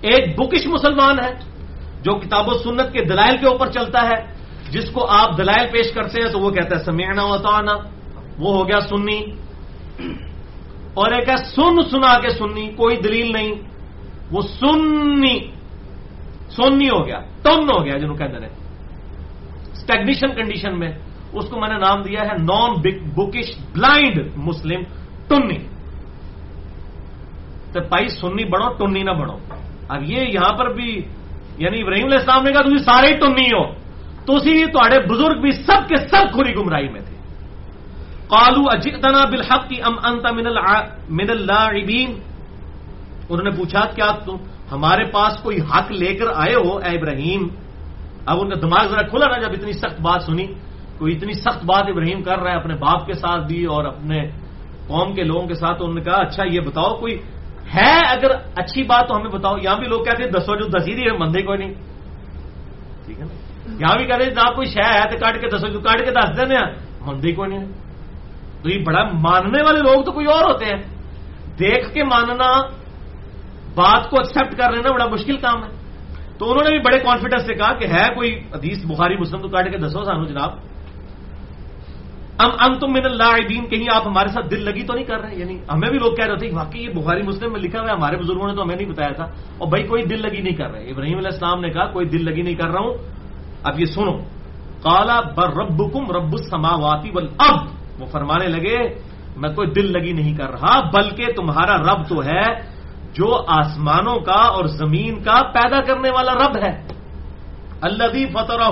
ایک 0.00 0.40
بکش 0.40 0.66
مسلمان 0.66 1.18
ہے 1.24 1.34
جو 2.02 2.12
کتاب 2.12 2.48
و 2.48 2.58
سنت 2.58 2.92
کے 2.92 3.04
دلائل 3.04 3.36
کے 3.36 3.46
اوپر 3.46 3.70
چلتا 3.70 4.02
ہے، 4.02 4.34
جس 4.70 4.90
کو 4.90 5.06
آپ 5.10 5.38
دلائل 5.38 5.66
پیش 5.72 5.92
کرتے 5.94 6.22
ہیں 6.22 6.32
تو 6.32 6.38
وہ 6.38 6.50
کہتا 6.50 6.78
ہے 6.78 6.84
سمیعنا 6.84 7.24
و 7.24 7.32
اطعنا۔ 7.32 7.72
وہ 8.38 8.56
ہو 8.56 8.68
گیا 8.68 8.80
سنی۔ 8.80 9.20
اور 10.94 11.12
ایک 11.12 11.28
ہے 11.28 11.36
سن 11.36 11.82
سنا 11.90 12.18
کے 12.20 12.28
سنی، 12.28 12.68
کوئی 12.68 12.96
دلیل 12.96 13.32
نہیں۔ 13.32 13.52
وہ 14.30 14.42
سنی 14.42 15.38
سنی 16.50 16.88
ہو 16.88 17.06
گیا 17.06 17.20
ٹن 17.42 17.62
ہو 17.62 17.84
گیا، 17.84 17.98
جنہوں 17.98 18.16
کہتے 18.16 18.32
ہیں۔ 18.32 18.54
اسٹیگنیشن 19.72 20.34
کنڈیشن 20.34 20.78
میں 20.78 20.92
اس 21.34 21.48
کو 21.48 21.60
میں 21.60 21.68
نے 21.68 21.78
نام 21.78 22.02
دیا 22.02 22.20
ہے 22.20 22.36
نان 22.38 22.80
بکش 23.14 23.50
بلائنڈ 23.72 24.28
مسلم 24.36 24.82
ٹنی۔ 25.28 25.58
تو 27.72 27.80
بھائی 27.80 28.08
سنی 28.08 28.44
بڑھو، 28.44 28.72
ٹنی 28.72 29.02
نہ 29.02 29.10
بڑھو۔ 29.10 29.38
اب 29.88 30.02
یہ 30.02 30.20
یہاں 30.20 30.52
پر 30.56 30.72
بھی 30.72 31.02
یعنی 31.58 31.82
ابراہیم 31.82 32.04
علیہ 32.04 32.18
السلام 32.18 32.42
نے 32.44 32.52
کہا 32.52 32.60
تھی 32.60 32.78
سارے 32.78 33.06
ہی 33.06 33.12
ٹنی 33.12 33.44
ہو۔ 33.44 33.84
تو 34.26 34.36
اسی 34.36 34.66
تے 34.66 35.08
بزرگ 35.08 35.40
بھی 35.40 35.52
سب 35.52 35.88
کے 35.88 35.96
سب 35.96 36.32
کھری 36.32 36.54
گمراہی 36.54 36.88
میں 36.88 37.00
تھے۔ 37.00 37.16
کالو 38.28 38.62
اجتنا 38.70 39.24
بالحق 39.24 39.68
کی 39.68 39.82
ام 39.82 39.94
انت 40.04 40.32
من 41.10 41.30
اللہ 41.30 41.68
انہوں 43.30 43.42
نے 43.42 43.50
پوچھا، 43.50 43.80
کیا 43.80 44.06
تم 44.24 44.36
ہمارے 44.72 45.04
پاس 45.04 45.42
کوئی 45.42 45.58
حق 45.60 45.92
لے 45.92 46.14
کر 46.14 46.26
آئے 46.34 46.54
ہو 46.54 46.76
اے 46.76 46.98
ابراہیم؟ 46.98 47.48
اب 48.26 48.40
ان 48.40 48.48
کا 48.48 48.54
دماغ 48.62 48.86
ذرا 48.88 49.02
کھلا 49.02 49.26
نا 49.26 49.38
جب 49.38 49.52
اتنی 49.52 49.72
سخت 49.72 50.00
بات 50.00 50.22
سنی۔ 50.22 50.46
کوئی 50.98 51.16
اتنی 51.16 51.32
سخت 51.32 51.64
بات 51.64 51.84
ابراہیم 51.88 52.22
کر 52.22 52.38
رہا 52.38 52.50
ہے 52.50 52.56
اپنے 52.56 52.74
باپ 52.74 53.06
کے 53.06 53.12
ساتھ 53.12 53.46
بھی 53.46 53.64
اور 53.64 53.84
اپنے 53.84 54.30
قوم 54.86 55.14
کے 55.14 55.24
لوگوں 55.24 55.46
کے 55.46 55.54
ساتھ 55.54 55.82
انہوں 55.82 55.94
نے 55.94 56.00
کہا 56.00 56.14
اچھا 56.14 56.44
یہ 56.44 56.60
بتاؤ، 56.60 56.96
کوئی 56.96 57.18
ہے 57.74 58.06
اگر 58.06 58.30
اچھی 58.56 58.82
بات 58.82 59.08
تو 59.08 59.16
ہمیں 59.16 59.30
بتاؤ۔ 59.30 59.56
یہاں 59.62 59.76
بھی 59.76 59.86
لوگ 59.86 60.04
کہتے 60.04 60.22
ہیں، 60.22 60.30
دسو 60.30 60.56
جو 60.56 60.66
دسی 60.66 60.92
ہے 60.92 61.16
مندے 61.18 61.42
کوئی 61.42 61.58
نہیں۔ 61.58 61.74
ٹھیک 63.06 63.20
ہے 63.20 63.24
نا؟ 63.24 63.34
یہاں 63.80 63.96
بھی 63.96 64.06
کہتے 64.06 64.24
ہیں 64.24 64.30
جہاں 64.30 64.54
کوئی 64.54 64.66
شہ 64.66 64.92
ہے 64.92 65.10
تو 65.10 65.18
کاٹ 65.18 65.40
کے 65.40 65.48
دسو، 65.48 65.68
جو 65.68 65.80
کاٹ 65.80 65.98
کے 65.98 66.10
دس 66.10 66.40
دینا 66.40 66.60
مندے 67.00 67.32
کوئی 67.32 67.50
نہیں۔ 67.50 67.72
تو 68.62 68.70
یہ 68.70 68.84
بڑا 68.84 69.04
ماننے 69.04 69.62
والے 69.62 69.78
لوگ 69.78 70.04
تو 70.04 70.12
کوئی 70.12 70.26
اور 70.26 70.42
ہوتے 70.42 70.64
ہیں۔ 70.64 70.82
دیکھ 71.58 71.94
کے 71.94 72.04
ماننا 72.04 72.60
بات 73.74 74.10
کو 74.10 74.16
ایکسپٹ 74.18 74.58
کر 74.58 74.72
لینا 74.72 74.92
بڑا 74.92 75.06
مشکل 75.06 75.36
کام 75.36 75.64
ہے۔ 75.64 75.68
تو 76.38 76.50
انہوں 76.50 76.64
نے 76.64 76.70
بھی 76.70 76.78
بڑے 76.78 76.98
کانفیڈنس 76.98 77.46
سے 77.46 77.54
کہا 77.54 77.72
کہ 77.72 77.86
ہے 77.86 78.14
کوئی 78.14 78.40
حدیث، 78.54 78.84
بخاری، 78.84 79.16
مسلم 79.16 79.40
تو 79.40 79.48
کاٹ 79.48 79.70
کے 79.70 79.78
دسو 79.78 80.04
سانو، 80.04 80.24
جناب۔ 80.24 80.73
ام 82.38 82.50
ام 82.58 82.78
تم 82.78 82.92
من 82.92 83.04
اللہ 83.04 83.48
دین 83.48 83.66
کہیں 83.68 83.86
آپ 83.94 84.06
ہمارے 84.06 84.28
ساتھ 84.28 84.48
دل 84.50 84.64
لگی 84.64 84.82
تو 84.86 84.94
نہیں 84.94 85.04
کر 85.04 85.20
رہے؟ 85.20 85.34
یعنی 85.36 85.58
ہمیں 85.72 85.90
بھی 85.90 85.98
لوگ 85.98 86.14
کہہ 86.14 86.24
رہے 86.24 86.36
تھے 86.36 86.50
واقعی 86.52 86.82
یہ 86.82 86.88
بخاری 86.88 87.22
مسلم 87.22 87.52
میں 87.52 87.60
لکھا 87.60 87.80
ہوا 87.80 87.90
ہے، 87.90 87.94
ہمارے 87.94 88.16
بزرگوں 88.16 88.48
نے 88.48 88.54
تو 88.54 88.62
ہمیں 88.62 88.76
نہیں 88.76 88.88
بتایا 88.88 89.12
تھا۔ 89.12 89.24
اور 89.58 89.68
بھائی، 89.68 89.86
کوئی 89.86 90.02
دل 90.02 90.22
لگی 90.22 90.40
نہیں 90.40 90.54
کر 90.54 90.70
رہے۔ 90.70 90.90
ابراہیم 90.90 91.16
علیہ 91.16 91.30
السلام 91.32 91.60
نے 91.60 91.70
کہا، 91.70 91.84
کوئی 91.84 92.06
دل 92.06 92.24
لگی 92.24 92.42
نہیں 92.42 92.54
کر 92.54 92.68
رہا 92.68 92.80
ہوں۔ 92.80 92.94
اب 93.62 93.80
یہ 93.80 93.84
سنو۔ 93.84 94.12
کالا 94.82 95.20
بر 95.20 95.48
رب 95.48 95.92
کم 95.92 96.10
رب 96.10 96.36
سماواتی 96.50 97.10
بل 97.10 97.26
اب 97.38 97.56
وہ 98.00 98.06
فرمانے 98.06 98.46
لگے، 98.46 98.78
میں 99.36 99.54
کوئی 99.54 99.68
دل 99.68 99.92
لگی 99.92 100.12
نہیں 100.12 100.36
کر 100.36 100.50
رہا، 100.50 100.80
بلکہ 100.80 101.26
تمہارا 101.36 101.76
رب 101.76 102.08
تو 102.08 102.24
ہے 102.24 102.74
جو 103.12 103.44
آسمانوں 103.46 104.16
کا 104.16 104.46
اور 104.46 104.64
زمین 104.64 105.22
کا 105.22 105.42
پیدا 105.42 105.80
کرنے 105.80 106.10
والا 106.10 106.32
رب 106.32 106.56
ہے۔ 106.56 106.86
اللہ 107.80 108.04
فتح 108.32 108.70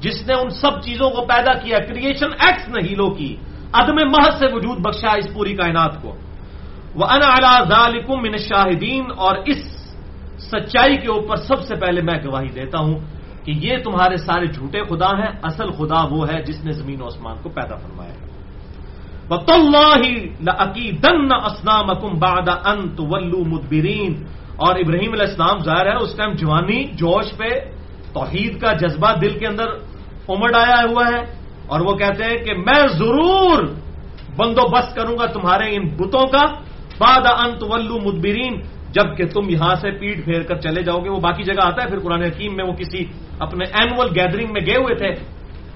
جس 0.00 0.26
نے 0.26 0.34
ان 0.34 0.50
سب 0.50 0.80
چیزوں 0.82 1.10
کو 1.10 1.20
پیدا 1.26 1.52
کیا 1.52 1.78
کریشن 1.78 2.30
ایکس 2.38 2.68
نے 2.68 2.80
ہیلو 2.88 3.08
کی 3.10 3.36
عدم 3.72 3.94
محض 3.94 4.38
سے 4.38 4.46
وجود 4.52 4.78
بخشا 4.78 5.12
اس 5.12 5.28
پوری 5.34 5.54
کائنات 5.54 6.02
کو۔ 6.02 6.12
وہ 6.94 7.04
ان 7.04 7.20
ذالکم 7.68 8.22
من 8.22 8.36
شاہدین 8.36 9.04
اور 9.16 9.34
اس 9.46 9.60
سچائی 10.38 10.96
کے 10.96 11.08
اوپر 11.08 11.36
سب 11.36 11.60
سے 11.62 11.74
پہلے 11.74 12.00
میں 12.02 12.18
گواہی 12.24 12.48
دیتا 12.48 12.78
ہوں 12.78 12.98
کہ 13.44 13.50
یہ 13.50 13.76
تمہارے 13.84 14.16
سارے 14.16 14.46
جھوٹے 14.46 14.80
خدا 14.84 15.10
ہیں، 15.18 15.32
اصل 15.42 15.68
خدا 15.70 16.00
وہ 16.10 16.28
ہے 16.28 16.42
جس 16.42 16.64
نے 16.64 16.72
زمین 16.72 17.02
و 17.02 17.06
آسمان 17.06 17.36
کو 17.42 17.48
پیدا 17.48 17.76
فرمایا 17.76 18.14
ہے۔ 18.14 18.24
دن 21.02 21.32
اسلام 21.32 21.90
اکم 21.90 22.18
باد 22.18 22.48
انت 22.48 23.00
ولو 23.00 23.44
مدبرین 23.44 24.12
اور 24.56 24.74
ابراہیم 24.76 25.12
علیہ 25.12 25.28
السلام 25.28 25.58
ظاہر 25.58 25.86
ہے، 25.86 25.96
اس 25.96 26.16
ٹائم 26.16 26.32
جوانی، 26.32 26.84
جوش 26.84 27.36
پہ 27.36 27.50
توحید 28.16 28.60
کا 28.60 28.72
جذبہ 28.72 29.12
دل 29.20 29.38
کے 29.38 29.46
اندر 29.46 29.68
امڑ 30.28 30.54
آیا 30.54 30.80
ہوا 30.90 31.04
ہے 31.06 31.20
اور 31.66 31.80
وہ 31.80 31.92
کہتے 31.96 32.24
ہیں 32.24 32.38
کہ 32.44 32.54
میں 32.54 32.86
ضرور 32.88 33.58
بندوبست 34.36 34.96
کروں 34.96 35.18
گا 35.18 35.26
تمہارے 35.26 35.76
ان 35.76 35.84
بتوں 35.88 36.26
کا 36.26 36.44
باد 36.98 37.26
انت 37.38 37.62
ولو 37.62 37.98
مدبرین 37.98 38.54
جبکہ 38.92 39.24
تم 39.26 39.48
یہاں 39.48 39.74
سے 39.74 39.90
پیٹ 39.90 40.24
پھیر 40.24 40.42
کر 40.42 40.56
چلے 40.56 40.82
جاؤ 40.82 40.98
گے۔ 41.04 41.08
وہ 41.08 41.20
باقی 41.20 41.42
جگہ 41.42 41.64
آتا 41.64 41.82
ہے 41.82 41.88
پھر 41.88 41.98
قرآن 41.98 42.22
حکیم 42.22 42.56
میں 42.56 42.64
وہ 42.64 42.72
کسی 42.72 43.04
اپنے 43.38 43.64
اینوئل 43.64 44.08
گیدرنگ 44.20 44.52
میں 44.52 44.60
گئے 44.66 44.76
ہوئے 44.76 44.94
تھے۔ 44.94 45.10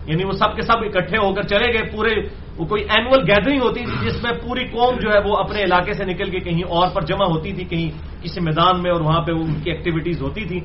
یعنی 0.06 0.24
وہ 0.24 0.32
سب 0.32 0.56
کے 0.56 0.62
سب 0.62 0.78
اکٹھے 0.80 1.16
ہو 1.16 1.34
کر 1.34 1.42
چلے 1.42 1.72
گئے، 1.72 1.82
پورے 1.92 2.14
وہ 2.58 2.64
کوئی 2.64 2.82
اینوئل 2.82 3.22
گیدرنگ 3.28 3.60
ہوتی 3.62 3.80
تھی 3.80 4.08
جس 4.08 4.22
میں 4.22 4.32
پوری 4.32 4.64
قوم 4.64 4.94
جو 5.00 5.08
ہے 5.12 5.18
وہ 5.24 5.36
اپنے 5.36 5.62
علاقے 5.62 5.92
سے 5.92 6.04
نکل 6.04 6.30
کے 6.30 6.40
کہیں 6.40 6.64
اور 6.64 6.88
پر 6.94 7.02
جمع 7.02 7.24
ہوتی 7.24 7.52
تھی، 7.52 7.64
کہیں 7.64 7.88
کسی 8.22 8.40
میدان 8.40 8.82
میں 8.82 8.90
اور 8.90 9.00
وہاں 9.00 9.20
پہ 9.20 9.32
ان 9.32 9.54
کی 9.54 9.70
ایکٹیویٹیز 9.70 10.22
ہوتی 10.22 10.44
تھی 10.44 10.60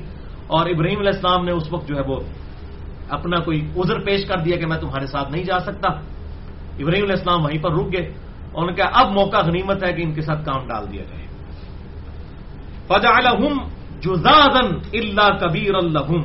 اور 0.46 0.66
ابراہیم 0.66 0.98
علیہ 0.98 1.10
السلام 1.14 1.44
نے 1.44 1.52
اس 1.52 1.72
وقت 1.72 1.88
جو 1.88 1.96
ہے 1.96 2.02
وہ 2.06 2.20
اپنا 3.08 3.36
کوئی 3.36 3.68
عذر 3.76 4.00
پیش 4.00 4.26
کر 4.26 4.38
دیا 4.38 4.56
کہ 4.56 4.66
میں 4.66 4.78
تمہارے 4.78 5.06
ساتھ 5.06 5.32
نہیں 5.32 5.44
جا 5.44 5.58
سکتا۔ 5.58 5.88
ابراہیم 6.78 7.04
علیہ 7.04 7.16
السلام 7.18 7.44
وہیں 7.44 7.62
پر 7.62 7.72
رک 7.72 7.92
گئے 7.92 8.14
اور 8.52 8.68
ان 8.68 8.74
کا 8.74 8.84
اب 8.84 9.12
موقع 9.12 9.36
غنیمت 9.36 9.84
ہے 9.84 9.92
کہ 9.92 10.02
ان 10.02 10.14
کے 10.14 10.22
ساتھ 10.22 10.44
کام 10.44 10.66
ڈال 10.66 10.92
دیا 10.92 11.02
جائے۔ 11.02 11.26
فجعلہم 12.88 13.68
جزازن 14.00 14.74
اللہ 14.92 15.38
کبیر 15.40 15.74
الحم 15.74 16.22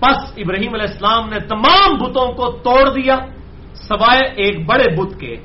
پس 0.00 0.32
ابراہیم 0.36 0.74
علیہ 0.74 0.86
السلام 0.88 1.28
نے 1.28 1.38
تمام 1.38 1.94
بتوں 1.94 2.32
کو 2.32 2.50
توڑ 2.50 2.94
دیا، 2.94 3.16
سوائے 3.74 4.32
ایک 4.36 4.66
بڑے 4.66 4.96
بت 4.96 5.20
کے۔ 5.20 5.36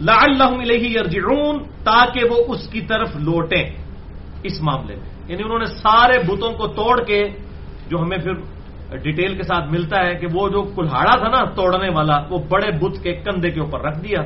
لعلہم 0.00 0.58
الیہ 0.58 0.88
یرجعون، 0.88 1.62
تاکہ 1.84 2.20
وہ 2.30 2.36
اس 2.48 2.68
کی 2.68 2.80
طرف 2.80 3.16
لوٹیں 3.16 3.70
اس 4.42 4.60
معاملے 4.60 4.96
میں۔ 4.96 5.19
یعنی 5.30 5.42
انہوں 5.42 5.58
نے 5.58 5.66
سارے 5.66 6.18
بتوں 6.18 6.52
کو 6.52 6.66
توڑ 6.66 7.04
کے 7.04 7.22
جو 7.88 8.02
ہمیں 8.02 8.18
پھر 8.18 8.32
ڈیٹیل 8.96 9.36
کے 9.36 9.42
ساتھ 9.42 9.70
ملتا 9.70 10.06
ہے 10.06 10.14
کہ 10.14 10.26
وہ 10.32 10.48
جو 10.48 10.62
کلہاڑا 10.62 11.16
تھا 11.16 11.28
نا 11.28 11.44
توڑنے 11.44 11.88
والا، 11.88 12.16
وہ 12.30 12.38
بڑے 12.38 12.70
بت 12.70 13.02
کے 13.02 13.12
کندھے 13.14 13.50
کے 13.50 13.60
اوپر 13.60 13.80
رکھ 13.80 13.98
دیا، 13.98 14.20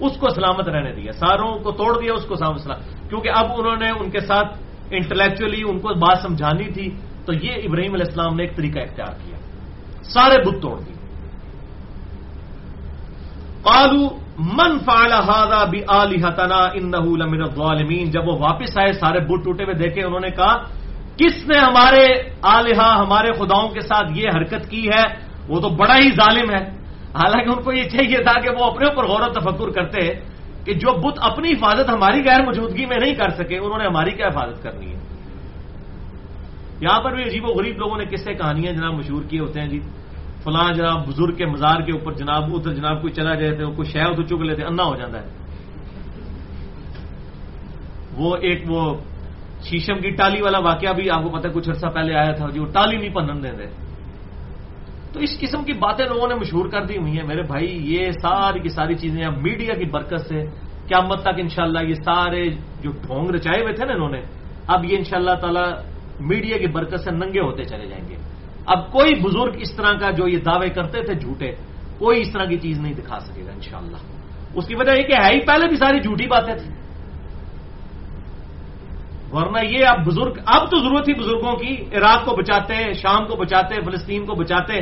اس 0.00 0.16
کو 0.16 0.28
سلامت 0.28 0.68
رہنے 0.68 0.92
دیا، 0.92 1.12
ساروں 1.12 1.58
کو 1.58 1.72
توڑ 1.72 2.00
دیا، 2.00 2.12
اس 2.14 2.24
کو 2.24 2.34
سلامت 2.34 2.66
کیونکہ 3.08 3.28
اب 3.28 3.46
انہوں 3.58 3.76
نے 3.76 3.90
ان 3.90 4.10
کے 4.10 4.20
ساتھ 4.20 4.58
انٹلیکچولی 4.90 5.62
ان 5.68 5.78
کو 5.80 5.88
بات 5.88 6.18
سمجھانی 6.22 6.64
تھی، 6.64 6.88
تو 7.26 7.32
یہ 7.32 7.52
ابراہیم 7.52 7.94
علیہ 7.94 8.06
السلام 8.08 8.36
نے 8.36 8.42
ایک 8.42 8.56
طریقہ 8.56 8.78
اختیار 8.78 9.12
کیا۔ 9.24 9.38
سارے 10.02 10.42
بت 10.44 10.62
توڑ 10.62 10.78
دیے۔ 10.78 10.94
قالو 13.62 14.21
من 14.38 14.78
فعل 14.78 15.12
هذا 15.12 15.64
بآلهتنا 15.64 16.60
انه 16.74 17.04
لمن 17.16 17.42
الظالمین 17.42 18.10
جب 18.10 18.28
وہ 18.28 18.38
واپس 18.40 18.78
آئے، 18.78 18.92
سارے 18.92 19.20
بت 19.20 19.44
ٹوٹے 19.44 19.64
ہوئے 19.64 19.74
دیکھے، 19.74 20.02
انہوں 20.02 20.20
نے 20.20 20.30
کہا، 20.30 20.56
کس 21.16 21.48
نے 21.48 21.58
ہمارے 21.58 22.32
آلحا 22.42 22.88
ہمارے 23.02 23.32
خداؤں 23.32 23.68
کے 23.68 23.80
ساتھ 23.80 24.08
یہ 24.14 24.28
حرکت 24.28 24.70
کی 24.70 24.88
ہے؟ 24.88 25.04
وہ 25.48 25.60
تو 25.60 25.68
بڑا 25.68 25.96
ہی 25.96 26.10
ظالم 26.16 26.48
ہے۔ 26.50 26.62
حالانکہ 27.12 27.50
ان 27.50 27.62
کو 27.62 27.72
یہ 27.72 27.84
چاہیے 27.92 28.18
تھا 28.24 28.40
کہ 28.40 28.48
وہ 28.56 28.64
اپنے 28.64 28.84
اوپر 28.88 29.04
غور 29.04 29.20
و 29.20 29.32
تفکر 29.32 29.68
کرتے 29.70 30.00
کہ 30.64 30.72
جو 30.74 30.90
بت 31.04 31.18
اپنی 31.20 31.52
حفاظت 31.52 31.88
ہماری 31.90 32.20
غیر 32.24 32.42
موجودگی 32.42 32.86
میں 32.86 33.00
نہیں 33.00 33.14
کر 33.14 33.28
سکے، 33.36 33.58
انہوں 33.58 33.78
نے 33.78 33.86
ہماری 33.86 34.10
کیا 34.10 34.28
حفاظت 34.28 34.62
کرنی 34.62 34.88
ہے؟ 34.92 35.00
یہاں 36.80 37.00
پر 37.04 37.10
بھی 37.14 37.22
عجیب 37.22 37.44
و 37.44 37.52
غریب 37.52 37.76
لوگوں 37.78 37.98
نے 37.98 38.04
کس 38.04 38.24
سے 38.24 38.34
کہانیاں 38.34 38.72
جناب 38.72 38.94
مشہور 38.94 39.22
کیے 39.28 39.40
ہوتے 39.40 39.60
ہیں 39.60 39.68
جی۔ 39.68 39.80
فلاں 40.44 40.68
جناب 40.74 41.06
بزرگ 41.06 41.34
کے 41.34 41.46
مزار 41.46 41.80
کے 41.86 41.92
اوپر 41.92 42.12
جناب، 42.12 42.42
ادھر 42.54 42.72
جناب 42.74 43.00
کوئی 43.00 43.12
چلا 43.12 43.34
جائے 43.34 43.54
تھے 43.56 43.64
کوئی 43.76 43.88
شہ 43.90 43.98
ادھر 43.98 44.24
چک 44.26 44.40
لیتے 44.42 44.62
انا 44.62 44.84
ہو 44.84 44.96
جاتا 44.96 45.18
ہے۔ 45.22 45.28
وہ 48.18 48.36
ایک 48.36 48.60
وہ 48.68 48.82
شیشم 49.62 49.96
کی 50.02 50.10
ٹالی 50.10 50.40
والا 50.42 50.58
واقعہ 50.58 50.92
بھی 50.92 51.10
آپ 51.10 51.22
کو 51.22 51.28
پتا 51.28 51.48
کچھ 51.48 51.68
عرصہ 51.68 51.86
پہلے 51.86 52.14
آیا 52.14 52.32
تھا 52.32 52.46
جی 52.50 52.60
وہ 52.60 52.66
ٹالی 52.72 52.96
نہیں 52.96 53.14
پنن 53.14 53.42
دے 53.42 53.66
تو 55.12 55.20
اس 55.20 55.32
قسم 55.40 55.64
کی 55.64 55.72
باتیں 55.72 56.06
لوگوں 56.06 56.28
نے 56.28 56.34
مشہور 56.34 56.66
کر 56.72 56.82
دی 56.88 56.96
ہوئی 56.96 57.12
ہیں۔ 57.12 57.26
میرے 57.26 57.42
بھائی، 57.42 57.68
یہ 57.92 58.10
ساری 58.22 58.58
کی 58.60 58.68
ساری 58.68 58.94
چیزیں 58.94 59.24
اب 59.24 59.36
میڈیا 59.38 59.74
کی 59.74 59.84
برکت 59.84 60.20
سے 60.28 60.38
کیا 60.88 61.00
مت 61.00 61.20
تک 61.20 61.36
انشاءاللہ 61.36 61.82
یہ 61.88 61.94
سارے 62.04 62.42
جو 62.82 62.90
ڈھونگ 63.06 63.30
رچائے 63.30 63.60
ہوئے 63.62 63.72
تھے 63.72 63.84
نا 63.84 63.92
انہوں 63.92 64.10
نے، 64.10 64.22
اب 64.66 64.84
یہ 64.84 64.96
ان 64.98 65.04
شاء 65.04 65.16
اللہ 65.16 65.36
تعالی 65.40 65.66
میڈیا 66.20 66.56
کی 66.58 66.66
برکت 66.66 67.00
سے 67.04 67.10
ننگے 67.10 67.40
ہوتے 67.40 67.64
چلے 67.64 67.86
جائیں 67.86 68.08
گے۔ 68.08 68.16
اب 68.66 68.92
کوئی 68.92 69.14
بزرگ 69.14 69.56
اس 69.60 69.76
طرح 69.76 69.92
کا 69.92 70.10
جو 70.10 70.28
یہ 70.28 70.38
دعوے 70.38 70.68
کرتے 70.68 71.02
تھے 71.02 71.14
جھوٹے، 71.14 71.52
کوئی 71.98 72.20
اس 72.20 72.32
طرح 72.32 72.44
کی 72.44 72.58
چیز 72.58 72.80
نہیں 72.80 72.94
دکھا 72.94 73.20
سکے 73.20 73.46
گا 73.46 73.52
انشاءاللہ۔ 73.52 73.96
اس 74.54 74.66
کی 74.66 74.74
وجہ 74.74 74.90
یہ 74.90 75.02
کہ 75.02 75.12
ہے 75.12 75.34
ہی 75.34 75.40
پہلے 75.40 75.68
بھی 75.68 75.76
ساری 75.76 76.00
جھوٹی 76.00 76.26
باتیں 76.26 76.54
تھیں۔ 76.54 76.82
ورنہ 79.32 79.66
یہ 79.68 79.86
اب 79.86 80.06
بزرگ، 80.06 80.32
اب 80.46 80.70
تو 80.70 80.78
ضرورت 80.78 81.04
تھی 81.04 81.14
بزرگوں 81.14 81.56
کی 81.56 81.96
عراق 81.96 82.24
کو 82.24 82.36
بچاتے، 82.36 82.92
شام 82.92 83.26
کو 83.26 83.36
بچاتے، 83.36 83.74
فلسطین 83.84 84.26
کو 84.26 84.34
بچاتے، 84.34 84.74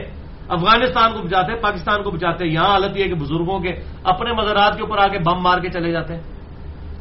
افغانستان 0.48 1.12
کو 1.12 1.18
بچاتے، 1.22 1.54
پاکستان 1.54 2.02
کو 2.02 2.10
بچاتے۔ 2.10 2.46
یہاں 2.46 2.68
حالت 2.68 2.96
یہ 2.96 3.04
کہ 3.04 3.14
بزرگوں 3.14 3.60
کے 3.60 3.72
اپنے 4.04 4.32
مزارات 4.32 4.76
کے 4.76 4.82
اوپر 4.82 4.98
آ 4.98 5.06
کے 5.06 5.18
بم 5.18 5.42
مار 5.42 5.58
کے 5.58 5.68
چلے 5.68 5.92
جاتے۔ 5.92 6.14
ہیں 6.14 6.22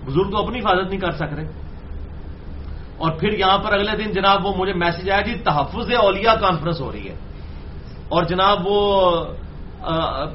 بزرگ 0.05 0.29
تو 0.31 0.37
اپنی 0.37 0.59
حفاظت 0.59 0.89
نہیں 0.89 0.99
کر 0.99 1.11
سک 1.11 1.23
رہے۔ 1.23 1.68
اور 2.99 3.11
پھر 3.11 3.33
یہاں 3.33 3.57
پر 3.57 3.73
اگلے 3.73 4.03
دن 4.03 4.11
جناب 4.11 4.45
وہ 4.45 4.53
مجھے 4.57 4.73
میسج 4.73 5.09
آیا 5.09 5.21
جی 5.21 5.35
تحفظ 5.35 5.93
اولیاء 5.97 6.33
کانفرنس 6.33 6.81
ہو 6.81 6.91
رہی 6.91 7.09
ہے۔ 7.09 7.15
اور 8.09 8.23
جناب 8.23 8.57
وہ 8.63 9.11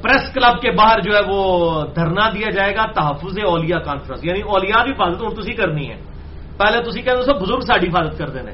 پریس 0.01 0.33
کلب 0.33 0.61
کے 0.61 0.71
باہر 0.71 0.99
جو 0.99 1.15
ہے 1.15 1.21
وہ 1.27 1.81
دھرنا 1.95 2.29
دیا 2.29 2.49
جائے 2.49 2.75
گا 2.75 2.85
تحفظ 2.85 3.37
اولیاء 3.45 3.79
کانفرنس 3.79 4.25
یعنی 4.25 4.41
اولیاء 4.41 4.83
کی 4.83 4.91
حفاظت 4.91 5.21
ہوں 5.21 5.29
تھی 5.29 5.53
کرنی 5.53 5.89
ہے۔ 5.89 6.01
پہلے 6.57 6.91
تھی 6.91 7.01
کہ 7.01 7.33
بزرگ 7.33 7.59
ساری 7.59 7.87
حفاظت 7.87 8.17
کر 8.17 8.29
دینے۔ 8.29 8.51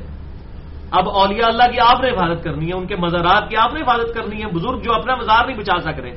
اب 0.92 1.10
اولیاء 1.10 1.48
اللہ 1.48 1.64
کی 1.72 1.80
آپ 1.80 2.02
نے 2.02 2.10
حفاظت 2.10 2.44
کرنی 2.44 2.68
ہے، 2.68 2.74
ان 2.74 2.88
کے 2.88 2.96
مزارات 2.96 3.50
کی 3.50 3.58
آپ 3.58 3.74
نے 3.74 3.82
حفاظت 3.82 4.14
کرنی 4.14 4.42
ہے، 4.42 4.48
بزرگ 4.48 4.80
جو 4.80 4.94
اپنا 4.94 5.16
مزار 5.16 5.46
نہیں 5.46 5.58
بچا 5.58 5.80
سک 5.80 6.00
رہے 6.00 6.12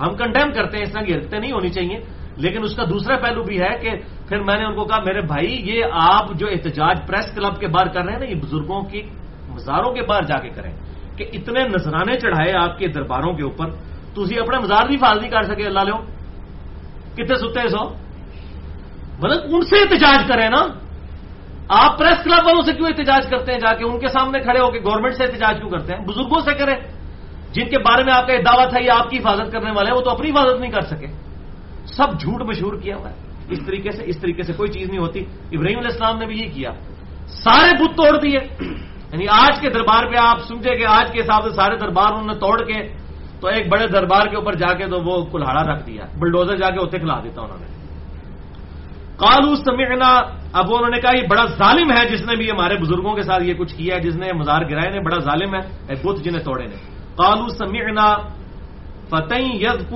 ہم 0.00 0.16
کنڈیم 0.16 0.52
کرتے 0.52 0.76
ہیں، 0.76 0.84
اس 0.84 0.92
طرح 0.92 1.02
کی 1.02 1.14
حرکتیں 1.14 1.38
نہیں 1.38 1.52
ہونی 1.52 1.68
چاہیے۔ 1.68 1.98
لیکن 2.36 2.62
اس 2.62 2.76
کا 2.76 2.84
دوسرا 2.84 3.16
پہلو 3.16 3.42
بھی 3.42 3.60
ہے 3.60 3.78
کہ 3.78 3.90
پھر 4.28 4.38
میں 4.38 4.58
نے 4.58 4.64
ان 4.64 4.74
کو 4.74 4.84
کہا، 4.84 4.98
میرے 5.00 5.20
بھائی، 5.20 5.70
یہ 5.70 5.84
آپ 5.92 6.32
جو 6.34 6.46
احتجاج 6.48 7.06
پریس 7.06 7.34
کلب 7.34 7.60
کے 7.60 7.66
باہر 7.66 7.88
کر 7.88 8.02
رہے 8.02 8.12
ہیں 8.12 8.20
نا، 8.20 8.26
یہ 8.26 8.34
بزرگوں 8.34 8.82
کی، 8.82 9.02
مزاروں 9.48 9.92
کے 9.92 10.02
باہر 10.02 10.22
جا 10.22 10.38
کے 10.38 10.48
کریں 10.48 10.72
کہ 11.16 11.26
اتنے 11.32 11.60
نذرانے 11.64 12.18
چڑھائے 12.18 12.52
آپ 12.60 12.78
کے 12.78 12.88
درباروں 12.88 13.32
کے 13.32 13.42
اوپر 13.42 13.70
تو 14.14 14.22
اسی 14.22 14.38
اپنا 14.38 14.60
مزار 14.60 14.86
بھی 14.86 14.96
حفاظت 14.96 15.20
نہیں 15.20 15.30
کر 15.30 15.42
سکے، 15.42 15.66
اللہ 15.66 15.80
لو 15.80 15.96
کتنے 17.12 17.36
ستے 17.36 17.68
سو؟ 17.68 17.84
مطلب 19.22 19.38
ان 19.48 19.62
سے 19.62 19.76
احتجاج 19.76 20.28
کریں 20.28 20.48
نا۔ 20.48 20.66
آپ 21.68 21.98
پریس 21.98 22.24
کلب 22.24 22.46
والوں 22.46 22.62
سے 22.62 22.72
کیوں 22.72 22.88
احتجاج 22.88 23.30
کرتے 23.30 23.52
ہیں؟ 23.52 23.58
جا 23.58 23.74
کے 23.74 23.84
ان 23.84 23.98
کے 23.98 24.08
سامنے 24.08 24.40
کھڑے 24.40 24.60
ہو 24.60 24.70
کے 24.70 24.78
گورنمنٹ 24.78 25.14
سے 25.14 25.24
احتجاج 25.24 25.58
کیوں 25.58 25.70
کرتے 25.70 25.94
ہیں؟ 25.94 26.04
بزرگوں 26.04 26.40
سے 26.40 26.54
کریں۔ 26.54 26.76
جن 27.52 27.68
کے 27.68 27.78
بارے 27.78 28.04
میں 28.04 28.12
آپ 28.12 28.26
کا 28.26 28.32
یہ 28.32 28.42
دعویٰ 28.42 28.68
تھا، 28.68 28.78
یہ 28.78 28.90
آپ 28.90 29.10
کی 29.10 29.18
حفاظت 29.18 29.52
کرنے 29.52 29.70
والے 29.70 29.90
ہیں، 29.90 29.96
وہ 29.96 30.02
تو 30.02 30.10
اپنی 30.10 30.30
حفاظت 30.30 30.60
نہیں 30.60 30.70
کر 30.70 30.80
سکے۔ 30.80 31.06
سب 31.86 32.20
جھوٹ 32.20 32.42
مشہور 32.42 32.74
کیا 32.74 32.96
ہوا 32.96 33.10
ہے۔ 33.10 33.14
اس 33.48 33.58
طریقے 33.66 33.90
سے، 33.90 34.02
اس 34.06 34.18
طریقے 34.20 34.42
سے 34.42 34.52
کوئی 34.52 34.70
چیز 34.70 34.88
نہیں 34.88 34.98
ہوتی۔ 34.98 35.20
ابراہیم 35.52 35.78
علیہ 35.78 35.90
السلام 35.90 36.18
نے 36.18 36.26
بھی 36.26 36.40
یہ 36.40 36.50
کیا۔ 36.54 36.70
سارے 37.26 37.84
بت 37.84 37.96
توڑ 37.96 38.20
دیے۔ 38.20 38.38
یعنی 39.12 39.26
آج 39.28 39.60
کے 39.60 39.70
دربار 39.70 40.04
پہ 40.06 40.16
آپ 40.18 40.38
سمجھے 40.48 40.76
کہ 40.76 40.86
آج 40.86 41.12
کے 41.12 41.20
حساب 41.20 41.42
سے 41.44 41.50
سارے 41.50 41.76
دربار 41.76 42.12
انہوں 42.12 42.26
نے 42.26 42.34
توڑ 42.34 42.64
کے، 42.64 42.92
تو 43.40 43.48
ایک 43.48 43.68
بڑے 43.68 43.86
دربار 43.86 44.26
کے 44.26 44.36
اوپر 44.36 44.52
جا 44.52 44.74
کے 44.74 44.86
تو 44.86 45.00
وہ 45.00 45.24
کلاڑا 45.24 45.62
رکھ 45.62 45.86
دیا۔ 45.86 46.04
بلڈوزر 46.18 46.56
جا 46.56 46.70
کے 46.70 46.78
اتنے 46.80 46.98
کھلا 46.98 47.20
دیتا 47.24 47.42
انہوں 47.42 47.58
نے۔ 47.60 47.66
کالو 49.16 49.56
سمعنا، 49.56 50.08
اب 50.52 50.64
انہوں 50.68 50.90
نے 50.90 51.00
کہا، 51.00 51.18
یہ 51.22 51.26
بڑا 51.30 51.44
ظالم 51.44 51.92
ہے 51.92 52.08
جس 52.08 52.26
نے 52.26 52.36
بھی 52.36 52.50
ہمارے 52.50 52.76
بزرگوں 52.76 53.14
کے 53.14 53.22
ساتھ 53.22 53.42
یہ 53.42 53.54
کچھ 53.54 53.74
کیا 53.76 53.94
ہے، 53.94 54.00
جس 54.00 54.16
نے 54.16 54.32
مزار 54.32 54.60
گرائے 54.70 54.90
نے، 54.90 55.00
بڑا 55.00 55.18
ظالم 55.18 55.54
ہے 55.54 55.94
بت 56.02 56.24
جنہیں 56.24 56.42
توڑے 56.42 56.66
نے۔ 56.66 56.76
کالو 57.16 57.48
سمعنا 57.48 58.16
فتح 59.10 59.34
ید 59.38 59.90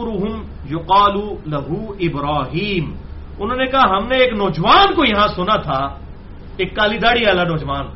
جو 0.65 0.79
کالو 0.79 1.37
لہو 1.47 1.93
ابراہیم۔ 1.93 2.95
انہوں 3.39 3.57
نے 3.57 3.67
کہا، 3.67 3.97
ہم 3.97 4.09
نے 4.09 4.17
ایک 4.17 4.33
نوجوان 4.33 4.95
کو 4.95 5.05
یہاں 5.05 5.29
سنا 5.29 5.57
تھا، 5.57 5.99
ایک 6.57 6.77
کالی 6.77 6.99
داڑی 6.99 7.25
والا 7.25 7.45
نوجوان۔ 7.45 7.87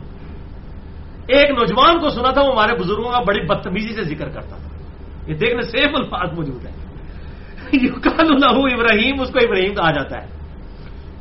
ایک 1.27 1.51
نوجوان 1.51 1.99
کو 1.99 2.11
سنا 2.11 2.31
تھا، 2.31 2.41
وہ 2.41 2.53
ہمارے 2.53 2.75
بزرگوں 2.79 3.13
کا 3.13 3.19
بڑی 3.19 3.41
بدتمیزی 3.47 3.95
سے 3.95 4.03
ذکر 4.03 4.29
کرتا 4.29 4.57
تھا۔ 4.57 4.69
یہ 5.27 5.35
دیکھنے 5.35 5.63
سیف 5.63 5.91
الفاظ 5.95 6.33
موجود 6.33 6.67
ہے 6.67 6.83
کالو 7.89 8.37
لہو 8.47 8.61
ابراہیم، 8.61 9.21
اس 9.21 9.29
کو 9.29 9.39
ابراہیم 9.39 9.75
کہا 9.75 9.91
جاتا 9.91 10.23
ہے۔ 10.23 10.27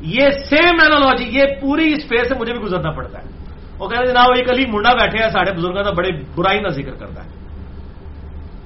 یہ 0.00 0.30
سیم 0.50 0.76
اینالوجی 0.82 1.38
یہ 1.38 1.42
پوری 1.60 1.92
اس 1.92 2.08
فیس 2.08 2.28
سے 2.28 2.34
مجھے 2.40 2.52
بھی 2.52 2.62
گزرنا 2.62 2.90
پڑتا 2.90 3.18
ہے۔ 3.18 3.28
وہ 3.78 3.88
کہتے 3.88 4.06
جناب 4.06 4.26
ایک 4.36 4.50
علی 4.50 4.66
منڈا 4.66 4.92
بیٹھے 4.92 5.18
ہیں، 5.18 5.30
ساڑھے 5.30 5.52
بزرگوں 5.52 5.84
کا 5.84 5.90
بڑے 5.90 6.08
برائی 6.34 6.60
نہ 6.60 6.68
ذکر 6.68 6.90
کرتا 6.90 7.24
ہے۔ 7.24 7.30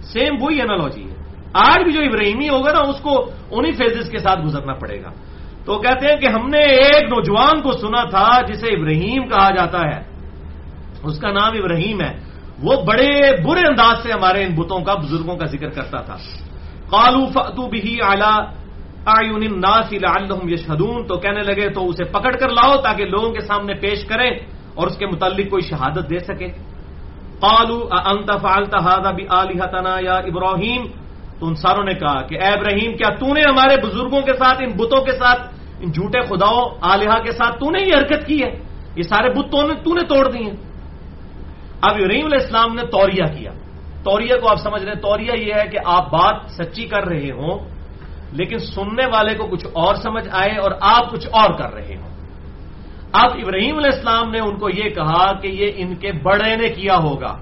سیم 0.02 0.42
وہی 0.42 0.60
اینالوجی 0.60 1.10
ہے۔ 1.10 1.15
آج 1.52 1.82
بھی 1.82 1.92
جو 1.92 2.00
ابراہیمی 2.00 2.48
ہوگا 2.48 2.72
نا، 2.72 2.78
اس 2.78 3.00
کو 3.00 3.30
انہی 3.50 3.72
فیزز 3.72 4.10
کے 4.10 4.18
ساتھ 4.18 4.40
گزرنا 4.40 4.72
پڑے 4.72 5.02
گا۔ 5.02 5.10
تو 5.64 5.78
کہتے 5.78 6.06
ہیں 6.06 6.16
کہ 6.16 6.26
ہم 6.26 6.48
نے 6.48 6.58
ایک 6.58 7.02
نوجوان 7.02 7.60
کو 7.62 7.72
سنا 7.72 8.04
تھا 8.04 8.40
جسے 8.40 8.66
ابراہیم 8.66 9.28
کہا 9.28 9.50
جاتا 9.50 9.78
ہے۔ 9.78 10.04
اس 11.02 11.18
کا 11.18 11.32
نام 11.32 11.52
ابراہیم 11.52 12.00
ہے۔ 12.00 12.18
وہ 12.62 12.82
بڑے 12.82 13.42
برے 13.42 13.60
انداز 13.60 14.02
سے 14.02 14.12
ہمارے 14.12 14.44
ان 14.44 14.54
بتوں 14.54 14.80
کا، 14.80 14.94
بزرگوں 14.94 15.36
کا 15.36 15.46
ذکر 15.46 15.68
کرتا 15.68 16.00
تھا۔ 16.00 16.16
کالو 16.90 17.26
فتو 17.26 17.68
بھی 17.68 17.98
لعلهم 20.00 20.48
یشهدون 20.48 21.06
تو 21.06 21.16
کہنے 21.16 21.42
لگے، 21.42 21.68
تو 21.68 21.88
اسے 21.88 22.04
پکڑ 22.04 22.32
کر 22.32 22.48
لاؤ 22.48 22.76
تاکہ 22.76 23.04
لوگوں 23.04 23.32
کے 23.32 23.40
سامنے 23.40 23.74
پیش 23.74 24.04
کریں 24.04 24.30
اور 24.74 24.86
اس 24.86 24.96
کے 24.96 25.06
متعلق 25.06 25.50
کوئی 25.50 25.62
شہادت 25.62 26.10
دے 26.10 26.18
سکے۔ 26.18 26.48
قالوا 27.40 28.10
انت 28.10 28.32
فعلت 28.42 28.74
هذا 28.74 29.10
بالهتنا 29.10 29.96
یا 30.00 30.14
ابراہیم 30.14 31.05
تو 31.40 31.46
ان 31.46 31.54
ساروں 31.54 31.84
نے 31.84 31.94
کہا 31.94 32.22
کہ 32.22 32.34
اے 32.34 32.48
ابراہیم، 32.48 32.96
کیا 32.96 33.08
تو 33.08 33.26
نے 33.26 33.40
ہمارے 33.40 33.76
بزرگوں 33.86 34.20
کے 34.20 34.32
ساتھ، 34.32 34.62
ان 34.62 34.72
بتوں 34.72 35.04
کے 35.04 35.12
ساتھ، 35.12 35.54
ان 35.80 35.92
جھوٹے 35.92 36.20
خداؤں 36.20 36.78
آلیہ 36.80 37.22
کے 37.24 37.32
ساتھ 37.32 37.60
تو 37.60 37.70
نے 37.70 37.78
یہ 37.82 37.92
حرکت 37.98 38.26
کی 38.26 38.42
ہے؟ 38.42 38.62
یہ 38.96 39.02
سارے 39.02 39.28
بت 39.30 39.52
تو 39.52 39.94
نے 39.94 40.00
توڑ 40.00 40.32
دی 40.32 40.42
ہیں۔ 40.42 40.56
اب 41.80 41.90
ابراہیم 41.90 42.26
علیہ 42.26 42.38
السلام 42.40 42.74
نے 42.74 42.82
توریا 42.82 43.24
کیا۔ 43.24 43.50
توریا 44.04 44.36
کو 44.36 44.48
آپ 44.48 44.56
سمجھ 44.56 44.82
رہے 44.84 44.92
ہیں 44.92 45.00
توریا 45.00 45.34
یہ 45.40 45.52
ہے 45.54 45.68
کہ 45.68 45.78
آپ 45.84 46.10
بات 46.10 46.50
سچی 46.50 46.86
کر 46.86 47.04
رہے 47.04 47.30
ہوں، 47.30 47.58
لیکن 48.32 48.58
سننے 48.58 49.06
والے 49.06 49.34
کو 49.34 49.46
کچھ 49.46 49.66
اور 49.72 49.94
سمجھ 49.94 50.28
آئے 50.32 50.56
اور 50.56 50.70
آپ 50.80 51.10
کچھ 51.10 51.26
اور 51.32 51.50
کر 51.58 51.74
رہے 51.74 51.96
ہوں۔ 51.96 52.16
اب 53.12 53.30
ابراہیم 53.34 53.76
علیہ 53.76 53.90
السلام 53.92 54.30
نے 54.30 54.38
ان 54.38 54.58
کو 54.58 54.68
یہ 54.68 54.88
کہا 54.90 55.32
کہ 55.32 55.46
یہ 55.46 55.72
ان 55.76 55.94
کے 55.94 56.12
بڑے 56.12 56.56
نے 56.56 56.68
کیا 56.68 56.96
ہوگا۔ 56.96 57.38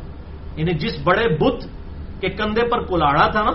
یعنی 0.57 0.73
جس 0.73 0.99
بڑے 1.05 1.37
بت 1.37 1.65
کے 2.21 2.29
کندھے 2.29 2.63
پر 2.69 2.83
کلاڑا 2.83 3.27
تھا 3.27 3.43
نا 3.43 3.51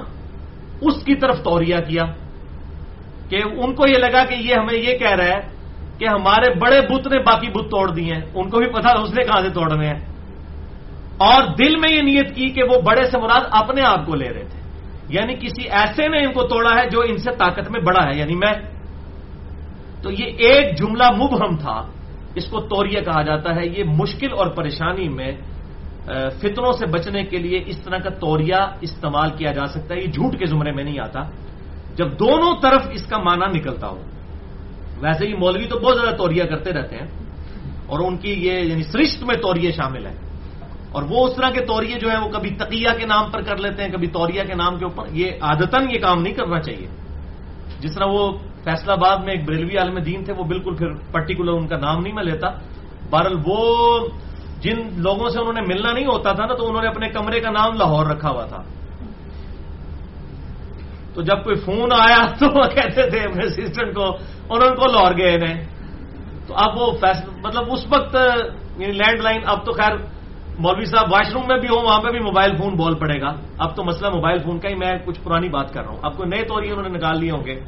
اس 0.82 1.04
کی 1.04 1.16
طرف 1.16 1.44
توریا 1.44 1.80
کیا 1.80 2.04
کہ 3.30 3.40
ان 3.46 3.76
کو 3.76 3.88
یہ 3.88 3.98
لگا 3.98 4.26
کہ 4.26 4.34
یہ 4.34 4.54
ہمیں 4.54 4.74
یہ 4.74 4.98
کہہ 4.98 5.16
رہا 5.16 5.26
ہے 5.26 5.60
کہ 5.98 6.06
ہمارے 6.08 6.60
بڑے 6.60 6.82
بت 6.82 7.08
نے 7.08 7.20
باقی 7.20 7.50
بت 7.50 7.72
توڑ 7.72 7.92
دیے 7.92 8.14
ہیں، 8.14 8.22
ان 8.34 8.50
کو 8.50 8.58
بھی 8.58 8.68
پتا 8.68 9.02
اس 9.02 9.10
نے 9.10 9.24
کہاں 9.24 9.42
سے 9.42 9.50
توڑنے 9.50 9.88
ہیں۔ 9.88 10.00
اور 11.18 11.44
دل 11.44 11.76
میں 11.76 11.90
یہ 11.92 12.02
نیت 12.02 12.36
کی 12.36 12.50
کہ 12.50 12.64
وہ 12.64 12.82
بڑے 12.82 13.06
سے 13.06 13.18
مراد 13.18 13.42
اپنے 13.52 13.82
آپ 13.82 14.06
کو 14.06 14.16
لے 14.16 14.30
رہے 14.30 14.44
تھے۔ 14.44 14.60
یعنی 15.10 15.36
کسی 15.36 15.70
ایسے 15.70 16.08
نے 16.08 16.26
ان 16.26 16.34
کو 16.34 16.44
توڑا 16.44 16.82
ہے 16.82 16.90
جو 16.90 17.02
ان 17.02 17.18
سے 17.18 17.32
طاقت 17.32 17.72
میں 17.72 17.82
بڑا 17.82 18.08
ہے 18.08 18.20
یعنی 18.20 18.36
میں۔ 18.36 18.54
تو 20.04 20.12
یہ 20.12 20.26
ایک 20.26 20.78
جملہ 20.78 21.12
مبہم 21.12 21.58
تھا، 21.58 21.92
اس 22.36 22.46
کو 22.46 22.62
توریہ 22.62 23.02
کہا 23.02 23.22
جاتا 23.22 23.56
ہے، 23.56 23.66
یہ 23.78 23.84
مشکل 23.84 24.28
اور 24.38 24.48
پریشانی 24.48 25.10
میں 25.10 25.32
فتنوں 26.10 26.74
سے 26.74 26.86
بچنے 26.86 27.24
کے 27.24 27.38
لیے 27.38 27.58
اس 27.66 27.78
طرح 27.86 27.98
کا 27.98 28.10
توریہ 28.18 28.62
استعمال 28.82 29.30
کیا 29.38 29.52
جا 29.52 29.66
سکتا 29.66 29.94
ہے، 29.94 30.00
یہ 30.00 30.12
جھوٹ 30.12 30.34
کے 30.40 30.46
زمرے 30.46 30.72
میں 30.72 30.84
نہیں 30.84 31.00
آتا۔ 31.00 31.22
جب 31.98 32.08
دونوں 32.20 32.52
طرف 32.62 32.82
اس 32.92 33.06
کا 33.06 33.18
معنی 33.18 33.48
نکلتا 33.58 33.88
ہو، 33.88 34.02
ویسے 35.02 35.24
ہی 35.28 35.34
مولوی 35.34 35.66
تو 35.70 35.80
بہت 35.80 35.96
زیادہ 35.98 36.16
توریہ 36.18 36.44
کرتے 36.44 36.70
رہتے 36.74 36.96
ہیں، 36.98 37.10
اور 37.86 38.00
ان 38.00 38.18
کی 38.18 38.32
یہ 38.48 38.56
یعنی 38.70 38.84
سرشت 38.84 39.24
میں 39.24 39.38
توریہ 39.38 39.72
شامل 39.72 40.06
ہے 40.06 40.16
اور 40.92 41.04
وہ 41.10 41.18
اس 41.28 41.34
طرح 41.36 41.50
کے 41.50 41.62
توریے 41.66 41.96
جو 42.02 42.08
ہیں، 42.10 42.20
وہ 42.20 42.30
کبھی 42.30 42.50
تقیہ 42.58 42.92
کے 42.98 43.06
نام 43.06 43.26
پر 43.32 43.42
کر 43.42 43.58
لیتے 43.58 43.80
ہیں، 43.84 43.92
کبھی 43.92 44.08
توریہ 44.08 44.44
کے 44.50 44.56
نام 44.56 44.74
کے 44.80 44.86
اوپر۔ 44.86 45.06
یہ 45.14 45.28
عادتن 45.42 45.84
یہ 45.94 46.00
کام 46.00 46.22
نہیں 46.22 46.34
کرنا 46.34 46.60
چاہیے۔ 46.60 46.88
جس 47.82 47.92
طرح 47.96 48.08
وہ 48.10 48.24
فیصلہ 48.64 48.92
آباد 48.92 49.18
میں 49.26 49.34
ایک 49.34 49.44
بریلوی 49.48 49.78
عالم 49.78 49.98
دین 50.02 50.24
تھے، 50.24 50.34
وہ 50.34 50.44
بالکل 50.44 50.74
پھر 50.76 50.90
پرٹیکولر 51.12 51.54
ان 51.54 51.68
کا 51.68 51.78
نام 51.78 52.02
نہیں 52.02 52.14
میں 52.14 52.24
لیتا۔ 52.24 52.48
بہرحال 53.10 53.38
وہ 53.46 53.60
جن 54.60 55.02
لوگوں 55.02 55.30
سے 55.30 55.40
انہوں 55.40 55.54
نے 55.54 55.62
ملنا 55.62 55.92
نہیں 55.92 56.06
ہوتا 56.06 56.34
تھا 56.34 56.46
نا، 56.46 56.54
تو 56.54 56.70
انہوں 56.70 56.82
نے 56.82 56.88
اپنے 56.88 57.10
کمرے 57.10 57.40
کا 57.40 57.50
نام 57.50 57.74
لاہور 57.74 58.06
رکھا 58.06 58.30
ہوا 58.30 58.46
تھا۔ 58.46 58.64
تو 61.14 61.22
جب 61.22 61.44
کوئی 61.44 61.56
فون 61.56 61.90
آیا 61.94 62.26
تو 62.40 62.46
وہ 62.46 62.64
کہتے 62.64 63.10
تھے 63.10 63.20
اپنے 63.20 63.46
اسسٹنٹ 63.46 63.96
کو، 63.96 64.06
انہوں 64.50 64.76
کو 64.76 64.92
لاہور 64.92 65.18
گئے 65.18 65.38
نے۔ 65.38 65.64
تو 66.48 66.54
اب 66.56 66.82
وہ 66.82 66.92
فیصلہ 66.92 67.48
مطلب 67.48 67.64
اس 67.72 67.86
وقت 67.90 68.16
یعنی 68.78 68.94
لینڈ 68.94 69.20
لائن، 69.20 69.42
اب 69.46 69.66
تو 69.66 69.72
خیر، 69.72 69.96
مولوی 70.60 70.86
صاحب 70.86 71.14
واش 71.14 71.34
روم 71.34 71.44
میں 71.48 71.58
بھی 71.58 71.68
ہوں، 71.68 71.84
وہاں 71.84 72.00
پہ 72.00 72.10
بھی 72.10 72.20
موبائل 72.20 72.58
فون 72.58 72.76
بول 72.76 72.96
پڑے 72.96 73.22
گا۔ 73.22 73.34
اب 73.58 73.76
تو 73.76 73.84
مسئلہ 73.84 74.10
موبائل 74.10 74.38
فون 74.38 74.60
کا 74.60 74.70
ہی، 74.70 74.76
میں 74.76 74.92
کچھ 75.06 75.22
پرانی 75.24 75.50
بات 75.50 75.74
کر 75.74 75.82
رہا 75.82 75.90
ہوں۔ 75.90 75.98
اب 76.02 76.18
کوئی 76.18 76.30
نئے 76.30 76.44
طور 76.44 76.64
انہوں 76.64 76.84
نے 76.84 76.90
نکال 76.90 77.20
لیے 77.20 77.32
ہوں 77.32 77.46
گے۔ 77.46 77.60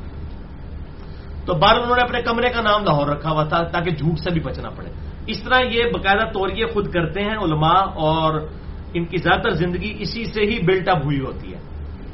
تو 1.45 1.53
بار 1.53 1.75
انہوں 1.75 1.95
نے 1.95 2.01
اپنے 2.01 2.21
کمرے 2.21 2.49
کا 2.49 2.61
نام 2.61 2.83
لاہور 2.83 3.07
رکھا 3.07 3.31
ہوا 3.31 3.43
تھا 3.43 3.63
تاکہ 3.63 3.91
جھوٹ 3.91 4.19
سے 4.19 4.29
بھی 4.29 4.41
بچنا 4.41 4.69
پڑے۔ 4.69 5.10
اس 5.27 5.43
طرح 5.43 5.59
یہ 5.59 5.83
باقاعدہ 5.83 6.31
توریے 6.31 6.65
خود 6.65 6.93
کرتے 6.93 7.21
ہیں 7.21 7.37
علماء 7.37 7.81
اور 7.95 8.41
ان 8.93 9.05
کی 9.05 9.17
زیادہ 9.17 9.41
تر 9.41 9.49
زندگی 9.49 9.95
اسی 9.99 10.25
سے 10.25 10.41
ہی 10.41 10.59
بلٹ 10.59 10.89
اپ 10.89 11.05
ہوئی 11.05 11.19
ہوتی 11.19 11.53
ہے۔ 11.53 11.59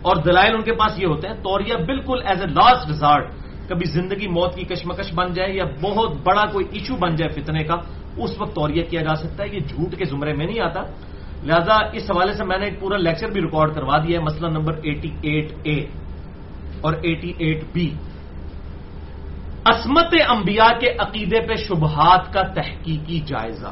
اور 0.01 0.15
دلائل 0.15 0.55
ان 0.55 0.61
کے 0.61 0.73
پاس 0.73 0.99
یہ 0.99 1.07
ہوتے 1.07 1.27
ہیں 1.27 1.35
توریہ 1.35 1.73
بالکل 1.85 2.19
ایز 2.25 2.41
اے 2.41 2.47
لاسٹ 2.47 2.87
ریزارٹ 2.87 3.31
کبھی 3.69 3.85
زندگی 3.85 4.27
موت 4.27 4.55
کی 4.55 4.63
کشمکش 4.63 5.13
بن 5.13 5.33
جائے 5.33 5.53
یا 5.53 5.63
بہت 5.81 6.11
بڑا 6.23 6.45
کوئی 6.51 6.65
ایشو 6.71 6.95
بن 6.95 7.15
جائے 7.15 7.41
فتنے 7.41 7.63
کا، 7.63 7.75
اس 8.17 8.41
وقت 8.41 8.55
توریہ 8.55 8.83
کیا 8.89 9.01
جا 9.01 9.15
سکتا 9.15 9.43
ہے، 9.43 9.49
یہ 9.53 9.59
جھوٹ 9.59 9.95
کے 9.95 10.05
زمرے 10.05 10.33
میں 10.33 10.45
نہیں 10.45 10.59
آتا۔ 10.59 10.81
لہذا 11.43 11.75
اس 11.93 12.11
حوالے 12.11 12.33
سے 12.33 12.43
میں 12.43 12.57
نے 12.57 12.65
ایک 12.65 12.79
پورا 12.79 12.97
لیکچر 12.97 13.31
بھی 13.31 13.41
ریکارڈ 13.41 13.75
کروا 13.75 13.97
دیا 13.97 14.19
ہے 14.19 14.23
مسئلہ 14.23 14.47
نمبر 14.47 14.73
ایٹی 14.83 15.09
ایٹ 15.21 15.51
اے 15.63 15.79
اور 16.81 16.93
ایٹی 17.01 17.33
ایٹ 17.37 17.63
بی 17.73 17.89
عصمت 19.67 20.13
انبیاء 20.29 20.73
کے 20.79 20.89
عقیدے 20.99 21.39
پہ 21.47 21.55
شبہات 21.55 22.33
کا 22.33 22.41
تحقیقی 22.41 23.19
جائزہ۔ 23.19 23.71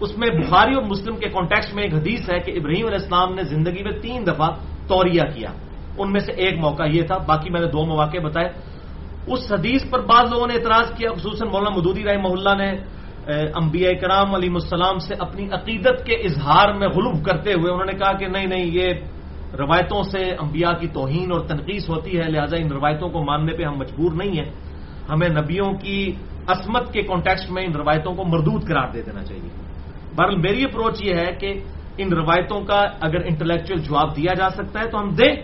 اس 0.00 0.18
میں 0.18 0.28
بخاری 0.30 0.74
اور 0.74 0.82
مسلم 0.82 1.16
کے 1.16 1.28
کانٹیکس 1.28 1.74
میں 1.74 1.82
ایک 1.82 1.94
حدیث 1.94 2.22
ہے 2.30 2.38
کہ 2.38 2.50
ابراہیم 2.58 2.86
علیہ 2.86 3.00
السلام 3.02 3.34
نے 3.34 3.42
زندگی 3.42 3.82
میں 3.82 3.92
تین 4.00 4.26
دفعہ 4.26 4.48
توریہ 4.88 5.24
کیا۔ 5.34 5.50
ان 5.98 6.12
میں 6.12 6.20
سے 6.20 6.32
ایک 6.32 6.58
موقع 6.58 6.82
یہ 6.92 7.02
تھا، 7.02 7.16
باقی 7.18 7.50
میں 7.50 7.60
نے 7.60 7.66
دو 7.66 7.84
مواقع 7.86 8.20
بتائے۔ 8.24 8.48
اس 9.26 9.52
حدیث 9.52 9.90
پر 9.90 10.00
بعض 10.00 10.32
لوگوں 10.32 10.46
نے 10.46 10.54
اعتراض 10.54 10.86
کیا، 10.96 11.10
خصوصاً 11.12 11.48
مولانا 11.48 11.76
مدودی 11.76 12.04
رحمہ 12.04 12.28
اللہ 12.28 12.54
نے 12.56 12.70
انبیاء 13.54 13.92
کرام 14.00 14.34
علیہ 14.34 14.52
السلام 14.54 14.98
سے 14.98 15.14
اپنی 15.18 15.44
عقیدت 15.52 15.96
کے 16.06 16.14
اظہار 16.14 16.68
میں 16.72 16.88
غلوب 16.88 17.24
کرتے 17.24 17.52
ہوئے 17.52 17.72
انہوں 17.72 17.88
نے 17.92 17.96
کہا 17.98 18.12
کہ 18.12 18.26
نہیں 18.26 18.46
نہیں، 18.46 18.66
یہ 18.66 18.88
روایتوں 19.58 20.02
سے 20.02 20.22
انبیاء 20.40 20.72
کی 20.80 20.88
توہین 20.88 21.32
اور 21.32 21.40
تنقید 21.40 21.82
ہوتی 21.88 22.18
ہے، 22.18 22.26
لہذا 22.28 22.56
ان 22.56 22.72
روایتوں 22.72 23.08
کو 23.08 23.18
ماننے 23.24 23.52
پہ 23.56 23.62
ہم 23.62 23.76
مجبور 23.78 24.12
نہیں 24.12 24.34
ہیں۔ 24.40 24.50
ہمیں 25.10 25.28
نبیوں 25.28 25.72
کی 25.72 26.12
عصمت 26.46 26.92
کے 26.92 27.02
کانٹیکسٹ 27.02 27.50
میں 27.50 27.64
ان 27.64 27.72
روایتوں 27.72 28.14
کو 28.14 28.24
مردود 28.24 28.68
قرار 28.68 28.88
دے 28.94 29.02
دینا 29.02 29.22
چاہیے۔ 29.24 29.50
بہرحال 30.16 30.36
میری 30.36 30.64
اپروچ 30.64 31.02
یہ 31.02 31.14
ہے 31.14 31.32
کہ 31.40 31.60
ان 31.98 32.12
روایتوں 32.12 32.60
کا 32.60 32.80
اگر 33.00 33.20
انٹلیکچل 33.24 33.78
جواب 33.78 34.16
دیا 34.16 34.34
جا 34.34 34.48
سکتا 34.50 34.80
ہے 34.80 34.90
تو 34.90 35.00
ہم 35.00 35.08
دیں 35.08 35.34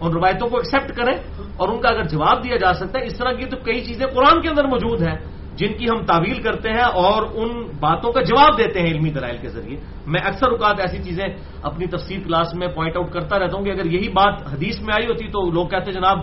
ان 0.00 0.12
روایتوں 0.12 0.48
کو 0.48 0.56
ایکسپٹ 0.56 0.96
کریں 0.96 1.16
اور 1.56 1.68
ان 1.68 1.80
کا 1.80 1.88
اگر 1.88 2.02
جواب 2.02 2.44
دیا 2.44 2.56
جا 2.56 2.72
سکتا 2.72 2.98
ہے، 2.98 3.04
اس 3.04 3.18
طرح 3.18 3.32
کی 3.32 3.44
تو 3.44 3.56
کئی 3.56 3.80
چیزیں 3.84 4.06
قرآن 4.06 4.40
کے 4.40 4.48
اندر 4.48 4.64
موجود 4.64 5.02
ہیں 5.02 5.16
جن 5.56 5.72
کی 5.78 5.86
ہم 5.90 6.04
تعویل 6.04 6.42
کرتے 6.42 6.68
ہیں 6.68 6.88
اور 6.94 7.22
ان 7.34 7.48
باتوں 7.80 8.12
کا 8.12 8.20
جواب 8.20 8.58
دیتے 8.58 8.80
ہیں 8.80 8.86
علمی 8.86 9.10
دلائل 9.10 9.36
کے 9.36 9.48
ذریعے۔ 9.48 9.76
میں 10.06 10.20
اکثر 10.24 10.48
اوقات 10.48 10.80
ایسی 10.80 11.02
چیزیں 11.02 11.26
اپنی 11.62 11.86
تفصیل 11.86 12.22
کلاس 12.22 12.54
میں 12.54 12.68
پوائنٹ 12.68 12.96
آؤٹ 12.96 13.10
کرتا 13.12 13.38
رہتا 13.38 13.56
ہوں 13.56 13.64
کہ 13.64 13.70
اگر 13.70 13.86
یہی 13.86 14.08
بات 14.08 14.34
حدیث 14.52 14.80
میں 14.80 14.94
آئی 14.94 15.06
ہوتی 15.06 15.26
تو 15.28 15.50
لوگ 15.50 15.66
کہتے 15.68 15.92
جناب 15.92 16.18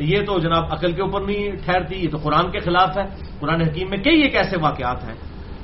یہ 0.00 0.18
تو 0.26 0.38
جناب 0.38 0.64
عقل 0.72 0.92
کے 0.92 1.02
اوپر 1.02 1.20
نہیں 1.20 1.50
ٹھہرتی، 1.64 1.96
یہ 1.96 2.10
تو 2.10 2.16
قرآن 2.16 2.50
کے 2.50 2.58
خلاف 2.58 2.96
ہے۔ 2.96 3.02
قرآن 3.40 3.60
حکیم 3.60 3.88
میں 3.90 3.98
کئی 3.98 4.22
ایک 4.22 4.36
ایسے 4.36 4.56
واقعات 4.62 5.04
ہیں 5.04 5.14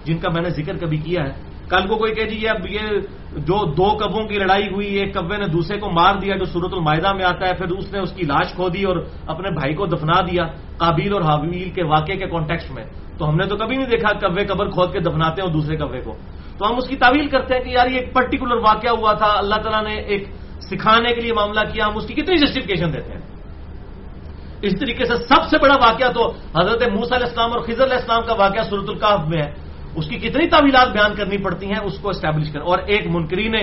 جن 0.05 0.19
کا 0.19 0.29
میں 0.33 0.43
نے 0.43 0.51
ذکر 0.51 0.77
کبھی 0.77 0.97
کیا 0.97 1.23
ہے۔ 1.23 1.57
کل 1.69 1.89
کو 1.89 1.97
کوئی 1.97 2.15
کہہ 2.15 2.25
جی، 2.25 2.31
دیجیے 2.31 2.49
اب 2.49 2.67
یہ 2.71 2.99
جو 3.33 3.73
دو 3.73 3.97
کبوں 3.97 4.25
کی 4.25 4.39
لڑائی 4.39 4.67
ہوئی، 4.73 4.87
ایک 4.87 5.15
کبے 5.15 5.37
نے 5.37 5.47
دوسرے 5.47 5.79
کو 5.79 5.91
مار 5.91 6.15
دیا 6.15 6.37
جو 6.37 6.45
صورت 6.45 6.73
المائدہ 6.73 7.13
میں 7.13 7.25
آتا 7.25 7.49
ہے، 7.49 7.55
پھر 7.55 7.67
اس 7.67 7.93
نے 7.93 7.99
اس 7.99 8.13
کی 8.13 8.23
لاش 8.25 8.55
کھو 8.55 8.69
دی 8.69 8.83
اور 8.83 8.97
اپنے 9.27 9.51
بھائی 9.51 9.75
کو 9.75 9.87
دفنا 9.87 10.21
دیا 10.21 10.47
قابیل 10.77 11.13
اور 11.13 11.23
حابیل 11.23 11.71
کے 11.71 11.85
واقعے 11.85 12.17
کے 12.17 12.27
کانٹیکس 12.27 12.71
میں۔ 12.71 12.85
تو 13.19 13.29
ہم 13.29 13.37
نے 13.37 13.47
تو 13.47 13.57
کبھی 13.57 13.77
نہیں 13.77 13.87
دیکھا 13.87 14.29
کبے 14.29 14.45
قبر 14.45 14.71
کھود 14.71 14.93
کے 14.93 15.01
دفناتے 15.01 15.43
ہیں 15.43 15.53
دوسرے 15.53 15.77
کبے 15.77 16.01
کو۔ 16.01 16.17
تو 16.59 16.71
ہم 16.71 16.77
اس 16.77 16.89
کی 16.89 16.97
تعویل 16.97 17.27
کرتے 17.29 17.55
ہیں 17.55 17.65
کہ 17.65 17.69
یار 17.69 17.87
یہ 17.87 17.99
ایک 17.99 18.15
پرٹیکولر 18.15 18.57
واقعہ 18.57 18.91
ہوا 18.91 19.13
تھا، 19.13 19.27
اللہ 19.27 19.55
تعالیٰ 19.55 19.95
نے 19.95 20.01
ایک 20.01 20.29
سکھانے 20.61 21.15
کے 21.15 21.21
لیے 21.21 21.33
معاملہ 21.33 21.61
کیا، 21.61 21.87
ہم 21.87 21.97
اس 21.97 22.07
کی 22.07 22.15
کتنی 22.15 22.37
جسٹیفکیشن 22.37 22.93
دیتے 22.93 23.13
ہیں۔ 23.13 23.36
اس 24.63 24.73
طریقے 24.81 25.05
سے 25.05 25.17
سب 25.17 25.43
سے 25.51 25.59
بڑا 25.59 25.75
واقعہ 25.77 26.13
تو 26.13 26.33
حضرت 26.61 26.83
موس 26.83 27.13
علیہ 27.13 27.27
السلام 27.27 27.53
اور 27.53 27.61
خضر 27.61 27.85
علیہ 27.85 27.97
السلام 27.97 28.23
کا 28.27 28.35
واقعہ 28.35 28.63
صورت 28.63 28.89
القاف 28.89 29.21
میں 29.29 29.43
ہے۔ 29.43 29.51
اس 29.95 30.09
کی 30.09 30.17
کتنی 30.17 30.49
تعویلات 30.49 30.89
بیان 30.89 31.15
کرنی 31.15 31.39
پڑتی 31.39 31.67
ہیں 31.67 31.81
اس 31.85 31.99
کو 31.99 32.09
اسٹیبلش 32.09 32.53
کر 32.53 32.61
اور 32.61 32.79
ایک 32.87 33.07
منکرین 33.07 33.55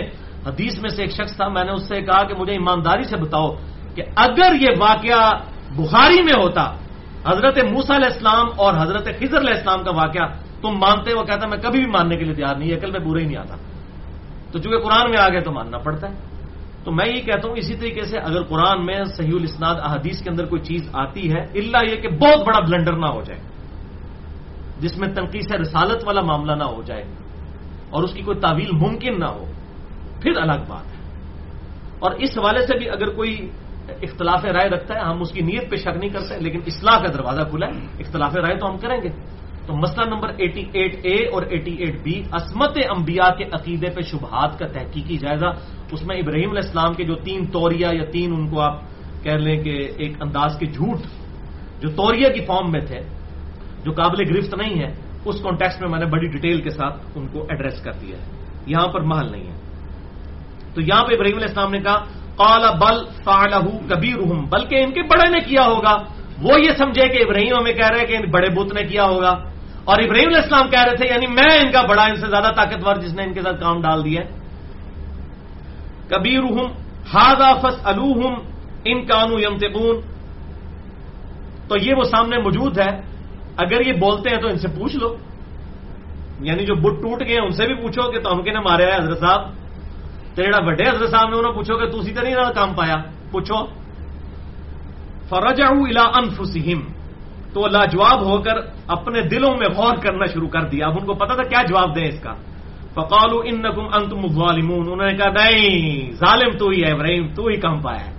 حدیث 0.45 0.79
میں 0.79 0.89
سے 0.89 1.01
ایک 1.01 1.11
شخص 1.11 1.35
تھا، 1.35 1.47
میں 1.47 1.63
نے 1.63 1.71
اس 1.71 1.87
سے 1.87 2.01
کہا 2.01 2.23
کہ 2.23 2.33
مجھے 2.35 2.53
ایمانداری 2.53 3.03
سے 3.03 3.17
بتاؤ 3.17 3.55
کہ 3.95 4.03
اگر 4.15 4.55
یہ 4.61 4.69
واقعہ 4.79 5.31
بخاری 5.75 6.21
میں 6.21 6.33
ہوتا، 6.33 6.75
حضرت 7.25 7.57
موسا 7.71 7.95
علیہ 7.95 8.11
السلام 8.11 8.45
اور 8.55 8.73
حضرت 8.73 9.05
خضر 9.05 9.37
علیہ 9.37 9.53
السلام 9.53 9.83
کا 9.83 9.91
واقعہ، 9.91 10.27
تم 10.61 10.69
مانتے، 10.69 11.13
وہ 11.13 11.23
کہتا 11.23 11.47
میں 11.47 11.57
کبھی 11.57 11.79
بھی 11.79 11.91
ماننے 11.91 12.17
کے 12.17 12.23
لیے 12.23 12.33
تیار 12.33 12.55
نہیں، 12.55 12.73
عقل 12.73 12.91
میں 12.91 12.99
برا 12.99 13.19
ہی 13.19 13.25
نہیں 13.25 13.37
آتا۔ 13.37 13.55
تو 14.51 14.59
چونکہ 14.59 14.79
قرآن 14.79 15.11
میں 15.11 15.19
آ 15.19 15.29
گئے 15.29 15.41
تو 15.41 15.51
ماننا 15.51 15.77
پڑتا 15.77 16.09
ہے۔ 16.09 16.32
تو 16.83 16.91
میں 16.91 17.05
یہ 17.07 17.21
کہتا 17.21 17.47
ہوں 17.47 17.55
اسی 17.55 17.75
طریقے 17.75 18.03
سے 18.03 18.17
اگر 18.17 18.43
قرآن 18.43 18.85
میں 18.85 19.05
صحیح 19.05 19.33
الاسناد 19.33 19.75
احادیث 19.75 20.21
کے 20.21 20.29
اندر 20.29 20.45
کوئی 20.45 20.61
چیز 20.61 20.89
آتی 20.93 21.31
ہے 21.31 21.39
اللہ 21.39 21.77
یہ 21.91 21.95
کہ 21.95 22.09
بہت 22.09 22.47
بڑا 22.47 22.59
بلنڈر 22.59 22.93
نہ 22.93 23.05
ہو 23.05 23.21
جائے، 23.21 23.39
جس 24.79 24.97
میں 24.97 25.07
تنقید 25.07 25.41
سے 25.41 25.57
رسالت 25.57 26.03
والا 26.05 26.21
معاملہ 26.21 26.51
نہ 26.51 26.63
ہو 26.63 26.81
جائے 26.85 27.03
اور 27.89 28.03
اس 28.03 28.13
کی 28.13 28.21
کوئی 28.21 28.39
تعویل 28.39 28.71
ممکن 28.71 29.19
نہ 29.19 29.25
ہو، 29.25 29.45
پھر 30.21 30.31
الگ 30.37 30.61
بات 30.67 30.85
ہے۔ 30.85 31.01
اور 31.99 32.11
اس 32.11 32.37
حوالے 32.37 32.67
سے 32.67 32.77
بھی 32.77 32.89
اگر 32.89 33.09
کوئی 33.09 33.49
اختلاف 34.01 34.45
رائے 34.45 34.69
رکھتا 34.69 34.95
ہے، 34.95 34.99
ہم 34.99 35.21
اس 35.21 35.31
کی 35.31 35.41
نیت 35.41 35.69
پہ 35.71 35.75
شک 35.75 35.97
نہیں 35.97 36.09
کرتے، 36.09 36.39
لیکن 36.39 36.59
اصلاح 36.67 36.99
کا 36.99 37.11
دروازہ 37.13 37.41
کھلا 37.49 37.67
ہے، 37.67 37.79
اختلاف 37.99 38.35
رائے 38.35 38.55
تو 38.55 38.69
ہم 38.69 38.77
کریں 38.77 39.01
گے۔ 39.01 39.09
تو 39.65 39.75
مسئلہ 39.75 40.15
نمبر 40.15 40.29
ایٹی 40.37 40.63
ایٹ 40.73 40.95
اے 41.03 41.27
اور 41.27 41.43
ایٹی 41.43 41.73
ایٹ 41.73 42.01
بی 42.03 42.21
عصمت 42.31 42.77
انبیاء 42.97 43.35
کے 43.35 43.43
عقیدے 43.43 43.89
پہ 43.89 44.01
شبہات 44.01 44.59
کا 44.59 44.67
تحقیقی 44.67 45.17
جائزہ، 45.17 45.45
اس 45.91 46.03
میں 46.03 46.17
ابراہیم 46.17 46.49
علیہ 46.49 46.61
السلام 46.65 46.93
کے 46.93 47.03
جو 47.03 47.15
تین 47.15 47.45
توریہ 47.45 47.87
یا 47.91 48.05
تین 48.11 48.33
ان 48.33 48.49
کو 48.49 48.61
آپ 48.61 48.81
کہہ 49.23 49.31
لیں 49.31 49.63
کہ 49.63 49.87
ایک 49.97 50.21
انداز 50.21 50.59
کے 50.59 50.65
جھوٹ 50.65 50.97
جو 51.81 51.89
توریہ 51.89 52.27
کی 52.27 52.45
فارم 52.45 52.71
میں 52.71 52.79
تھے، 52.79 52.99
جو 53.83 53.91
قابل 53.91 54.35
گرفت 54.35 54.55
نہیں 54.55 54.79
ہے، 54.79 54.93
اس 55.25 55.41
کانٹیکس 55.41 55.81
میں 55.81 55.89
میں 55.89 55.99
نے 55.99 56.05
بڑی 56.05 56.27
ڈیٹیل 56.27 56.61
کے 56.61 56.69
ساتھ 56.69 57.03
ان 57.15 57.27
کو 57.27 57.41
ایڈریس 57.49 57.81
کر 57.81 57.91
دیا 57.91 58.17
ہے۔ 58.17 58.23
یہاں 58.67 58.87
پر 58.87 59.01
محل 59.01 59.31
نہیں 59.31 59.47
ہے۔ 59.47 59.57
تو 60.73 60.81
یہاں 60.81 61.03
پہ 61.03 61.13
ابراہیم 61.13 61.35
علیہ 61.35 61.47
السلام 61.47 61.71
نے 61.71 61.79
کہا، 61.79 62.03
قال 62.35 62.77
بل 62.77 63.05
فعلہ 63.23 63.93
کبیرہم، 63.93 64.45
بلکہ 64.45 64.75
ان 64.75 64.93
کے 64.93 65.01
بڑے 65.01 65.29
نے 65.29 65.39
کیا 65.39 65.65
ہوگا۔ 65.65 65.97
وہ 66.41 66.61
یہ 66.61 66.71
سمجھے 66.77 67.07
کہ 67.07 67.23
ابراہیم 67.23 67.55
ہمیں 67.59 67.73
کہہ 67.73 67.87
رہے 67.87 67.99
ہیں 67.99 68.07
کہ 68.07 68.15
ان 68.15 68.31
بڑے 68.31 68.49
بت 68.49 68.73
نے 68.73 68.83
کیا 68.83 69.03
ہوگا۔ 69.03 69.52
اور 69.85 69.99
ابراہیم 69.99 70.27
علیہ 70.27 70.41
السلام 70.41 70.69
کہہ 70.69 70.83
رہے 70.83 70.95
تھے 70.95 71.07
یعنی 71.07 71.27
میں 71.27 71.59
ان 71.59 71.71
کا 71.71 71.81
بڑا، 71.81 72.03
ان 72.03 72.15
سے 72.15 72.27
زیادہ 72.27 72.53
طاقتور 72.55 72.95
جس 72.95 73.13
نے 73.13 73.23
ان 73.23 73.33
کے 73.33 73.41
ساتھ 73.41 73.59
کام 73.59 73.81
ڈال 73.81 74.05
دیا 74.05 74.21
کبیرہم 76.09 76.71
ہاضا 77.13 77.53
فس 77.53 77.79
الوہم 77.83 78.33
ان 78.85 79.05
کانو 79.05 79.39
یمتقون 79.39 79.97
تو 81.67 81.75
یہ 81.77 81.93
وہ 81.97 82.03
سامنے 82.03 82.37
موجود 82.37 82.79
ہے۔ 82.79 83.01
اگر 83.57 83.87
یہ 83.87 83.93
بولتے 83.93 84.29
ہیں 84.29 84.41
تو 84.41 84.47
ان 84.47 84.57
سے 84.57 84.67
پوچھ 84.67 84.95
لو۔ 84.95 85.15
یعنی 86.39 86.65
جو 86.65 86.75
بت 86.75 87.01
ٹوٹ 87.01 87.21
گئے 87.27 87.37
ان 87.37 87.51
سے 87.51 87.65
بھی 87.65 87.75
پوچھو 87.75 88.11
کہ 88.11 88.19
تو 88.19 88.33
ہم 88.33 88.43
کہنے 88.43 88.59
مارے 88.59 88.91
ہے 88.91 88.97
حضرت 88.97 89.19
صاحب؟ 89.19 89.41
تو 90.35 90.43
جڑا 90.43 90.57
وڈے 90.61 90.89
حضرت 90.89 91.09
صاحب 91.09 91.29
نے 91.29 91.37
انہوں 91.37 91.53
پوچھو 91.53 91.77
کہ 91.77 91.85
تھی 91.85 92.13
تو 92.13 92.21
نہیں 92.21 92.35
کام 92.55 92.73
پایا؟ 92.73 92.95
پوچھو۔ 93.31 93.65
فرج 95.29 95.61
الا 95.61 96.03
انفسہم 96.15 97.02
تو 97.53 97.67
لاجواب 97.67 98.25
ہو 98.25 98.41
کر 98.41 98.53
اپنے 98.87 99.21
دلوں 99.21 99.57
میں 99.57 99.67
غور 99.75 99.95
کرنا 99.95 100.25
شروع 100.25 100.47
کر 100.47 100.61
دیا۔ 100.61 100.87
اب 100.87 100.93
ان 100.99 101.05
کو 101.05 101.13
پتا 101.13 101.33
تھا 101.33 101.43
کیا 101.43 101.61
جواب 101.63 101.95
دیں 101.95 102.05
اس 102.05 102.19
کا۔ 102.19 102.33
فقالو 102.93 103.39
ان 103.45 103.61
انتم 103.93 104.27
ظالمون 104.27 104.79
انہوں 104.79 105.07
نے 105.07 105.17
کہا، 105.17 105.29
نہیں، 105.29 106.11
ظالم 106.11 106.57
تو 106.57 106.69
ہی 106.69 106.83
ہے 106.83 106.91
ابراہیم، 106.91 107.27
تو 107.35 107.45
ہی 107.45 107.55
کم 107.55 107.81
پایا 107.81 108.07
ہے۔ 108.07 108.13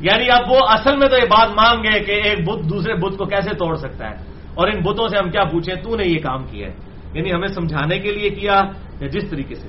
یعنی 0.00 0.24
اب 0.30 0.50
وہ 0.50 0.58
اصل 0.68 0.96
میں 0.96 1.08
تو 1.08 1.16
یہ 1.16 1.24
بات 1.24 1.48
مان 1.50 1.82
گئے 1.82 2.00
کہ 2.00 2.12
ایک 2.12 2.48
بت 2.48 2.70
دوسرے 2.70 2.94
بت 2.94 3.18
کو 3.18 3.24
کیسے 3.24 3.50
توڑ 3.50 3.76
سکتا 3.76 4.10
ہے؟ 4.10 4.16
اور 4.54 4.68
ان 4.68 4.82
بتوں 4.82 5.08
سے 5.08 5.16
ہم 5.16 5.30
کیا 5.30 5.44
پوچھیں؟ 5.44 5.74
تو 5.74 5.96
نے 5.96 6.04
یہ 6.06 6.20
کام 6.22 6.44
کیا 6.44 6.68
ہے۔ 6.68 6.74
یعنی 7.14 7.32
ہمیں 7.32 7.48
سمجھانے 7.48 7.98
کے 7.98 8.12
لیے 8.12 8.30
کیا 8.30 8.62
یا 9.00 9.06
جس 9.06 9.30
طریقے 9.30 9.54
سے؟ 9.54 9.68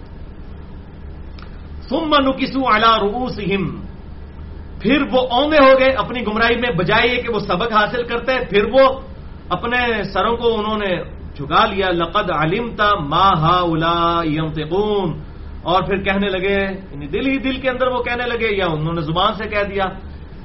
ثم 1.82 2.15
نکسو 2.19 2.76
علی 2.76 3.08
رؤوسہم 3.08 3.82
پھر 4.81 5.01
وہ 5.11 5.27
اوندے 5.31 5.57
ہو 5.57 5.79
گئے 5.79 5.89
اپنی 5.89 6.21
گمراہی 6.27 6.55
میں، 6.55 6.71
بجائے 6.71 7.17
یہ 7.17 7.21
کہ 7.21 7.33
وہ 7.33 7.39
سبق 7.39 7.73
حاصل 7.73 8.03
کرتے 8.03 8.31
ہیں، 8.31 8.45
پھر 8.49 8.65
وہ 8.65 8.99
اپنے 9.49 10.03
سروں 10.03 10.37
کو 10.37 10.59
انہوں 10.59 10.77
نے 10.77 11.03
جھکا 11.35 11.65
لیا، 11.65 11.89
لقد 11.89 12.31
علمتا 12.31 12.99
ما 12.99 13.29
هؤلاء 13.29 14.23
ينطقون۔ 14.23 15.21
اور 15.61 15.83
پھر 15.83 16.03
کہنے 16.03 16.29
لگے 16.29 16.59
یعنی 16.91 17.07
دل 17.07 17.27
ہی 17.27 17.37
دل 17.37 17.61
کے 17.61 17.69
اندر 17.69 17.87
وہ 17.87 18.03
کہنے 18.03 18.23
لگے، 18.25 18.55
یا 18.55 18.65
انہوں 18.65 18.93
نے 18.93 19.01
زبان 19.01 19.33
سے 19.33 19.47
کہہ 19.47 19.63
دیا 19.63 19.83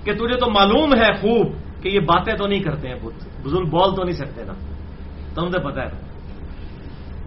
کہ 0.05 0.13
تجھے 0.13 0.37
تو 0.37 0.51
معلوم 0.51 0.95
ہے 0.95 1.15
خوب 1.15 1.53
کہ 1.83 1.89
یہ 1.89 2.01
باتیں 2.01 2.35
تو 2.35 2.47
نہیں 2.47 2.63
کرتے 2.63 2.89
ہیں 2.89 2.95
بت 2.95 3.47
بزرگ 3.47 3.65
بول 3.65 3.95
تو 3.95 4.03
نہیں 4.03 4.17
سکتے 4.17 4.45
نا۔ 4.45 4.53
تم 5.35 5.51
سے 5.51 5.59
پتا 5.59 5.83
ہے۔ 5.83 5.91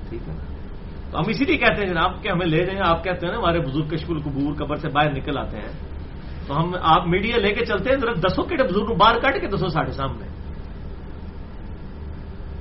ٹھیک 0.09 0.29
ہے۔ 0.29 0.33
تو 1.11 1.17
ہم 1.17 1.23
اسی 1.27 1.45
لیے 1.45 1.57
کہتے 1.57 1.81
ہیں 1.81 1.93
جناب 1.93 2.23
کہ 2.23 2.29
ہمیں 2.29 2.45
لے 2.45 2.65
جائیں، 2.65 2.81
آپ 2.85 3.03
کہتے 3.03 3.25
ہیں 3.25 3.33
نا، 3.33 3.39
ہمارے 3.39 3.59
بزرگ 3.59 3.87
کشکل 3.87 4.19
قبور 4.19 4.53
قبر 4.53 4.75
سے 4.75 4.89
باہر 4.89 5.11
نکل 5.11 5.37
آتے 5.37 5.57
ہیں۔ 5.57 5.88
تو 6.49 6.57
ہم 6.57 6.71
آپ 6.81 7.07
میڈیا 7.07 7.37
لے 7.37 7.53
کے 7.53 7.65
چلتے 7.65 7.89
ہیں، 7.89 7.97
ذرا 7.97 8.11
دسوں 8.27 8.43
کے 8.43 8.55
بزرگ 8.55 8.95
باہر 8.97 9.19
کاٹ 9.19 9.41
کے 9.41 9.47
دسوں 9.47 9.69
ساڑھے 9.69 9.91
سامنے۔ 9.91 10.27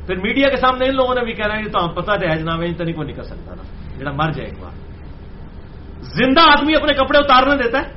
پھر 0.06 0.16
میڈیا 0.16 0.48
کے 0.50 0.56
سامنے 0.56 0.84
ان 0.84 0.94
لوگوں 0.94 1.14
نے 1.14 1.24
بھی 1.24 1.32
کہنا 1.32 1.54
ہے 1.56 1.64
تو 1.64 1.84
ہم 1.84 1.94
پتا 1.94 2.12
ہے 2.12 2.38
جناب 2.38 2.62
ان 2.66 2.74
تنی 2.74 2.92
کو 2.92 3.02
نہیں 3.02 3.16
کر 3.16 3.22
سکتا 3.22 3.54
نا 3.54 3.62
جڑا 3.98 4.10
مر 4.12 4.32
جائے 4.32 4.50
ایک 4.50 4.58
بار۔ 4.60 4.70
زندہ 6.02 6.40
آدمی 6.40 6.72
اپنے 6.76 6.92
کپڑے 6.92 7.18
اتارنے 7.18 7.62
دیتا 7.62 7.78
ہے۔ 7.78 7.92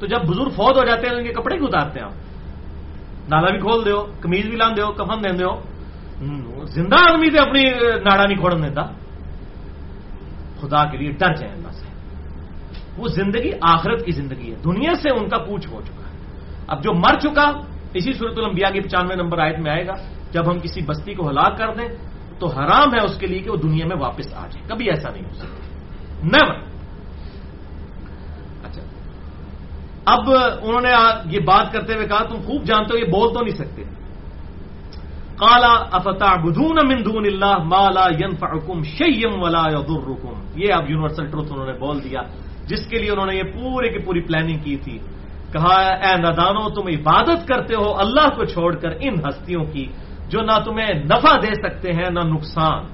تو 0.00 0.06
جب 0.06 0.24
بزرگ 0.28 0.48
فوت 0.48 0.76
ہو 0.76 0.84
جاتے 0.84 1.06
ہیں، 1.06 1.16
ان 1.16 1.24
کے 1.24 1.32
کپڑے 1.32 1.56
کیوں 1.56 1.68
اتارتے 1.68 2.00
ہیں 2.00 2.06
آپ؟ 2.06 2.12
نالا 3.28 3.50
بھی 3.50 3.58
کھول 3.58 3.84
دو 3.84 4.12
کمیز 4.20 4.46
بھی 4.46 4.56
لان 4.56 4.72
دو 4.76 4.92
کفن 4.92 5.24
دین 5.24 5.38
دو 5.38 5.60
زندہ 6.66 6.94
آدمی 6.94 7.30
سے 7.30 7.38
اپنی 7.38 7.62
ناڑا 8.04 8.24
نہیں 8.24 8.36
کھوڑ 8.36 8.54
دیتا۔ 8.54 8.82
خدا 10.60 10.84
کے 10.84 10.96
لیے 10.98 11.10
ڈر 11.10 11.34
جائے 11.34 11.52
اللہ 11.52 11.68
سے 11.68 11.85
وہ 12.96 13.08
زندگی 13.08 13.50
آخرت 13.60 14.04
کی 14.04 14.12
زندگی 14.12 14.50
ہے۔ 14.50 14.56
دنیا 14.64 14.94
سے 14.94 15.10
ان 15.10 15.28
کا 15.28 15.38
پوچھ 15.38 15.68
ہو 15.68 15.80
چکا 15.84 16.10
ہے۔ 16.10 16.16
اب 16.66 16.82
جو 16.82 16.92
مر 16.92 17.18
چکا، 17.18 17.52
اسی 17.94 18.12
صورت 18.12 18.38
الانبیاء 18.38 18.70
کی 18.70 18.80
پچانوے 18.80 19.14
نمبر 19.14 19.38
آیت 19.38 19.58
میں 19.58 19.70
آئے 19.70 19.86
گا۔ 19.86 19.92
جب 20.30 20.50
ہم 20.50 20.58
کسی 20.58 20.80
بستی 20.82 21.14
کو 21.14 21.28
ہلاک 21.28 21.58
کر 21.58 21.74
دیں، 21.74 21.88
تو 22.38 22.46
حرام 22.46 22.94
ہے 22.94 23.04
اس 23.04 23.18
کے 23.18 23.26
لیے 23.26 23.40
کہ 23.40 23.50
وہ 23.50 23.56
دنیا 23.56 23.86
میں 23.86 23.96
واپس 23.96 24.34
آ 24.34 24.46
جائے۔ 24.46 24.68
کبھی 24.68 24.88
ایسا 24.88 25.10
نہیں 25.10 25.24
ہو 25.24 25.34
سکتا۔ 25.34 25.76
نیور 26.22 26.54
اچھا۔ 28.64 28.82
اب 30.04 30.30
انہوں 30.62 30.80
نے 30.80 30.88
یہ 31.30 31.40
بات 31.40 31.72
کرتے 31.72 31.94
ہوئے 31.94 32.08
کہا، 32.08 32.24
تم 32.24 32.36
خوب 32.46 32.64
جانتے 32.64 32.94
ہو، 32.94 32.98
یہ 32.98 33.12
بول 33.12 33.34
تو 33.34 33.40
نہیں 33.40 33.56
سکتے۔ 33.56 33.82
کالا 35.36 35.84
افتہ 35.92 36.36
بدون 36.44 36.76
مندون 36.88 37.26
اللہ 37.26 37.58
مالا 37.58 38.08
ین 38.08 38.82
شیم 38.82 39.42
ولا 39.42 39.62
یضرکم۔ 39.68 40.32
یہ 40.56 40.72
اب 40.72 40.90
یونیورسل 40.90 41.26
ٹروتھ 41.26 41.52
انہوں 41.52 41.66
نے 41.66 41.72
بول 41.72 42.04
دیا۔ 42.04 42.20
جس 42.66 42.86
کے 42.86 42.98
لیے 42.98 43.10
انہوں 43.10 43.26
نے 43.26 43.36
یہ 43.36 43.42
پورے 43.42 43.88
کی 43.88 43.98
پوری 43.98 44.20
پلاننگ 44.20 44.58
کی 44.58 44.76
تھی۔ 44.76 44.98
کہا، 45.52 45.74
اے 45.74 46.16
ندانو 46.16 46.68
تم 46.68 46.86
عبادت 46.86 47.48
کرتے 47.48 47.74
ہو 47.74 47.96
اللہ 47.98 48.28
کو 48.28 48.44
چھوڑ 48.44 48.76
کر 48.76 48.88
ان 49.00 49.14
ہستیوں 49.28 49.64
کی، 49.64 49.86
جو 50.28 50.40
نہ 50.40 50.58
تمہیں 50.64 50.94
نفع 50.94 51.36
دے 51.42 51.54
سکتے 51.54 51.92
ہیں، 51.92 52.10
نہ 52.10 52.20
نقصان۔ 52.20 52.84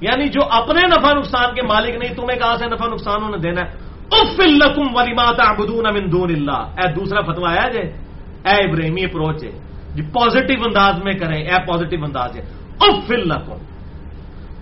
یعنی 0.00 0.28
جو 0.28 0.40
اپنے 0.50 0.80
نفع 0.80 1.12
نقصان 1.16 1.54
کے 1.54 1.62
مالک 1.62 1.96
نہیں، 1.96 2.14
تمہیں 2.14 2.38
کہاں 2.38 2.56
سے 2.56 2.66
نفع 2.66 2.86
نقصان 2.86 3.24
انہیں 3.24 3.40
دینا 3.40 3.60
ہے؟ 3.60 3.90
اف 4.10 4.40
الکم 4.40 4.96
ولی 4.96 5.12
ماتا 5.12 5.52
بدون 5.52 5.94
من 5.94 6.12
دون 6.12 6.30
اللہ 6.30 6.52
اے 6.52 6.92
دوسرا 6.92 7.20
فتوا 7.20 7.50
آیا 7.50 7.68
جے؟ 7.68 7.82
اے 8.44 8.68
ابراہیمی 8.68 9.04
اپروچ 9.04 9.44
ہے 9.44 9.50
جی 9.94 10.02
پازیٹو 10.02 10.62
انداز 10.64 11.02
میں 11.04 11.12
کریں۔ 11.12 11.44
اے 11.44 11.56
پازیٹو 11.66 12.04
انداز 12.04 12.36
ہے 12.36 12.42
اف 12.80 13.10
الکم 13.10 13.56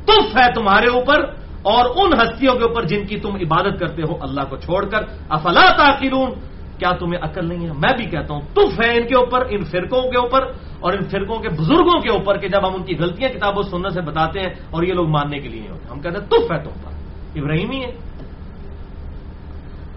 تف 0.04 0.37
ہے 0.37 0.52
تمہارے 0.54 0.87
اوپر۔ 0.87 1.38
اور 1.62 1.84
ان 1.96 2.12
ہستیوں 2.12 2.54
کے 2.54 2.64
اوپر 2.64 2.82
جن 2.82 3.06
کی 3.06 3.20
تم 3.20 3.34
عبادت 3.34 3.80
کرتے 3.80 4.02
ہو 4.02 4.16
اللہ 4.20 4.40
کو 4.50 4.56
چھوڑ 4.56 4.86
کر، 4.86 4.98
افلا 5.28 5.76
تاخیرون 5.76 6.30
کیا 6.78 6.90
تمہیں 6.90 7.20
عقل 7.22 7.48
نہیں 7.48 7.66
ہے؟ 7.66 7.72
میں 7.72 7.96
بھی 7.96 8.04
کہتا 8.04 8.34
ہوں 8.34 8.40
تف 8.40 8.84
ہے 8.84 8.96
ان 8.96 9.06
کے 9.06 9.14
اوپر، 9.14 9.46
ان 9.50 9.64
فرقوں 9.64 10.10
کے 10.10 10.18
اوپر 10.18 10.42
اور 10.80 10.92
ان 10.92 11.04
فرقوں 11.04 11.38
کے 11.38 11.48
بزرگوں 11.48 12.00
کے 12.00 12.10
اوپر 12.10 12.38
کہ 12.38 12.48
جب 12.48 12.68
ہم 12.68 12.74
ان 12.74 12.82
کی 12.82 12.96
غلطیاں 12.98 13.28
کتابوں 13.28 13.62
سننے 13.62 13.90
سے 13.90 14.00
بتاتے 14.00 14.40
ہیں 14.40 14.50
اور 14.70 14.82
یہ 14.82 14.92
لوگ 14.92 15.08
ماننے 15.08 15.38
کے 15.38 15.48
لیے 15.48 15.60
نہیں 15.60 15.70
ہوتے 15.70 15.88
ہم 15.90 16.00
کہتے 16.00 16.18
ہیں 16.18 16.26
تف 16.26 16.52
ہے 16.52 16.64
تم 16.64 16.70
پر، 16.84 16.92
ابراہیمی 17.38 17.84
ہے 17.84 17.92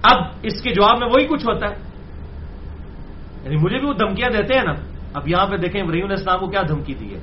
اب 0.02 0.24
اس 0.44 0.62
کے 0.62 0.70
جواب 0.70 0.98
میں 1.00 1.08
وہی 1.08 1.28
کچھ 1.28 1.46
ہوتا 1.46 1.68
ہے۔ 1.68 1.76
یعنی 3.44 3.56
مجھے 3.56 3.78
بھی 3.78 3.88
وہ 3.88 3.94
دھمکیاں 3.94 4.30
دیتے 4.30 4.54
ہیں 4.54 4.64
نا۔ 4.64 4.74
اب 5.14 5.28
یہاں 5.28 5.46
پہ 5.46 5.58
دیکھیں، 5.58 5.82
ابراہیم 5.82 6.04
علیہ 6.04 6.18
السلام 6.18 6.40
کو 6.40 6.48
کیا 6.48 6.62
دھمکی 6.68 6.94
دی 6.94 7.14
ہے؟ 7.14 7.20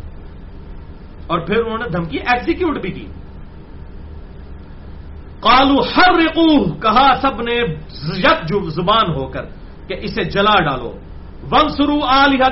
اور 1.26 1.38
پھر 1.38 1.58
انہوں 1.58 1.78
نے 1.78 1.88
دھمکی 1.88 2.18
ایگزیکیوٹ 2.18 2.80
بھی 2.80 2.90
کی۔ 2.90 3.06
کالو 5.40 5.80
ہر 5.80 6.12
کہا 6.82 7.14
سب 7.22 7.42
نے 7.42 7.54
یک 8.16 8.70
زبان 8.70 9.14
ہو 9.14 9.26
کر 9.26 9.44
کہ 9.88 9.96
اسے 10.00 10.24
جلا 10.24 10.60
ڈالو۔ 10.60 10.92
ون 11.50 11.68
سرو 11.68 12.00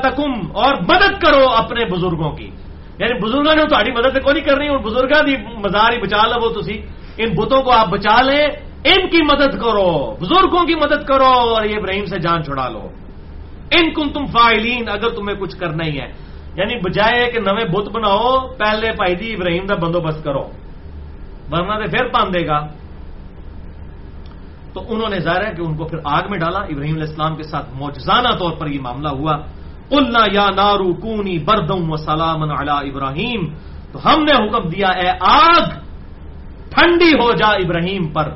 تکم 0.02 0.32
اور 0.52 0.74
مدد 0.74 1.20
کرو 1.22 1.46
اپنے 1.56 1.84
بزرگوں 1.84 2.30
کی۔ 2.30 2.50
یعنی 2.98 3.20
بزرگوں 3.20 3.54
نے 3.54 3.62
تاری 3.70 3.92
مدد 3.92 4.24
کو 4.24 4.32
نہیں 4.32 4.44
کرنی، 4.44 4.68
اور 4.68 4.78
بزرگوں 4.78 5.26
کی 5.26 5.36
مزار 5.56 5.92
ہی 5.92 5.98
بچا 5.98 6.26
لو 6.26 6.62
تھی 6.62 6.82
ان 7.18 7.34
بتوں 7.34 7.62
کو 7.62 7.72
آپ 7.72 7.88
بچا 7.88 8.22
لیں، 8.22 8.46
ان 8.84 9.08
کی 9.08 9.22
مدد 9.22 9.62
کرو، 9.62 10.16
بزرگوں 10.20 10.66
کی 10.66 10.74
مدد 10.74 11.04
کرو، 11.06 11.24
اور 11.24 11.64
یہ 11.64 11.76
ابراہیم 11.76 12.04
سے 12.04 12.18
جان 12.18 12.44
چھڑا 12.44 12.68
لو۔ 12.68 12.88
ان 13.70 13.94
کن 13.94 14.12
تم 14.12 14.26
فائلین 14.26 14.88
اگر 14.88 15.08
تمہیں 15.08 15.36
کچھ 15.36 15.56
کرنا 15.56 15.84
ہی 15.86 16.00
ہے۔ 16.00 16.12
یعنی 16.56 16.76
بجائے 16.76 17.30
کہ 17.30 17.40
نویں 17.40 17.64
بت 17.64 17.88
بناؤ، 17.88 18.48
پہلے 18.58 18.92
پائی 18.92 19.14
دی 19.14 19.32
ابراہیم 19.32 19.66
کا 19.66 19.74
بندوبست 19.74 20.24
کرو۔ 20.24 20.48
ورنہ 21.52 21.84
تو 21.84 21.90
پھر 21.90 22.08
پان 22.08 22.34
دے 22.34 22.46
گا۔ 22.46 22.66
تو 24.72 24.82
انہوں 24.88 25.08
نے 25.08 25.18
ظاہر 25.18 25.46
ہے 25.46 25.54
کہ 25.54 25.60
ان 25.60 25.76
کو 25.76 25.84
پھر 25.84 25.98
آگ 26.04 26.22
میں 26.30 26.38
ڈالا۔ 26.38 26.58
ابراہیم 26.58 26.94
علیہ 26.94 27.08
السلام 27.08 27.36
کے 27.36 27.42
ساتھ 27.42 27.66
موجزانہ 27.74 28.28
طور 28.38 28.52
پر 28.56 28.66
یہ 28.66 28.80
معاملہ 28.80 29.08
ہوا۔ 29.08 29.36
قلنا 29.88 30.24
یا 30.32 30.46
نارو 30.56 30.94
کونی 30.94 31.38
بردم 31.38 31.92
و 31.92 31.96
سلام 31.96 32.42
علی 32.42 32.90
ابراہیم۔ 32.90 33.40
تو 33.92 33.98
ہم 34.04 34.24
نے 34.24 34.46
حکم 34.46 34.68
دیا، 34.68 34.88
اے 34.88 35.10
آگ، 35.20 35.68
ٹھنڈی 36.70 37.12
ہو 37.12 37.32
جا 37.32 37.46
ابراہیم 37.46 38.08
پر۔ 38.08 38.28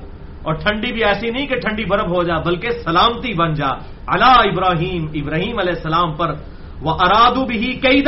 اور 0.43 0.55
ٹھنڈی 0.55 0.93
بھی 0.93 1.05
ایسی 1.05 1.31
نہیں 1.31 1.47
کہ 1.47 1.57
ٹھنڈی 1.57 1.85
برف 1.85 2.07
ہو 2.09 2.23
جا، 2.23 2.39
بلکہ 2.39 2.71
سلامتی 2.71 3.35
بن 3.35 3.55
جا۔ 3.55 3.69
اللہ 4.07 4.25
ابراہیم 4.25 5.07
ابراہیم 5.15 5.59
علیہ 5.59 5.73
السلام 5.77 6.15
پر۔ 6.15 6.35
وہ 6.83 6.95
ارادو 6.95 7.45
بھی 7.45 7.73
کئی 7.73 8.03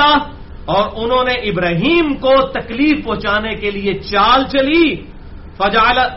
اور 0.64 0.88
انہوں 0.96 1.25
نے 1.25 1.33
ابراہیم 1.33 2.14
کو 2.14 2.46
تکلیف 2.46 3.05
پہنچانے 3.05 3.55
کے 3.55 3.70
لیے 3.70 3.94
چال 3.94 4.44
چلی۔ 4.44 4.96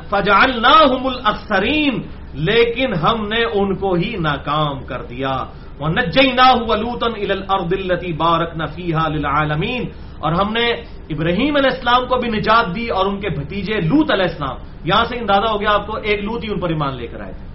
فجال 0.09 0.61
نہ 0.61 1.05
الاکثرین 1.05 2.01
لیکن 2.33 2.93
ہم 2.93 3.27
نے 3.27 3.43
ان 3.43 3.75
کو 3.75 3.93
ہی 3.93 4.15
ناکام 4.19 4.83
کر 4.83 5.03
دیا۔ 5.03 5.43
وہ 5.79 5.87
نجئی 5.87 6.31
نہ 6.31 6.73
لوتن 6.75 8.11
بارک 8.17 8.55
نفیحہ 8.55 9.09
للعالمین۔ 9.09 9.83
اور 10.19 10.31
ہم 10.31 10.53
نے 10.53 10.65
ابراہیم 11.09 11.55
علیہ 11.55 11.69
السلام 11.73 12.07
کو 12.07 12.17
بھی 12.17 12.29
نجات 12.29 12.75
دی 12.75 12.87
اور 12.87 13.05
ان 13.05 13.19
کے 13.19 13.29
بھتیجے 13.29 13.73
لوت 13.73 14.11
علیہ 14.11 14.23
السلام۔ 14.23 14.57
یہاں 14.83 15.05
سے 15.05 15.15
اندازہ 15.17 15.51
ہو 15.51 15.61
گیا 15.61 15.71
آپ 15.71 15.87
کو 15.87 15.97
ایک 15.97 16.23
لوت 16.23 16.43
ہی 16.43 16.49
ان 16.51 16.59
پر 16.59 16.69
ایمان 16.69 16.95
لے 16.95 17.07
کر 17.07 17.21
آئے 17.21 17.33
تھے، 17.33 17.47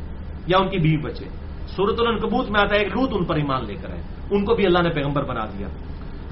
یا 0.47 0.59
ان 0.59 0.69
کی 0.69 0.79
بیوی 0.79 0.97
بچے۔ 0.97 1.25
سورت 1.67 1.95
الکبوت 1.99 2.51
میں 2.51 2.61
آتا 2.61 2.75
ہے 2.75 2.81
ایک 2.81 2.89
لوت 2.89 3.11
ان 3.13 3.25
پر 3.25 3.37
ایمان 3.37 3.67
لے 3.67 3.75
کر 3.75 3.91
آئے۔ 3.91 4.03
ان 4.31 4.45
کو 4.45 4.55
بھی 4.55 4.67
اللہ 4.67 4.79
نے 4.79 4.91
پیغمبر 4.91 5.25
بنا 5.25 5.45
دیا۔ 5.45 5.69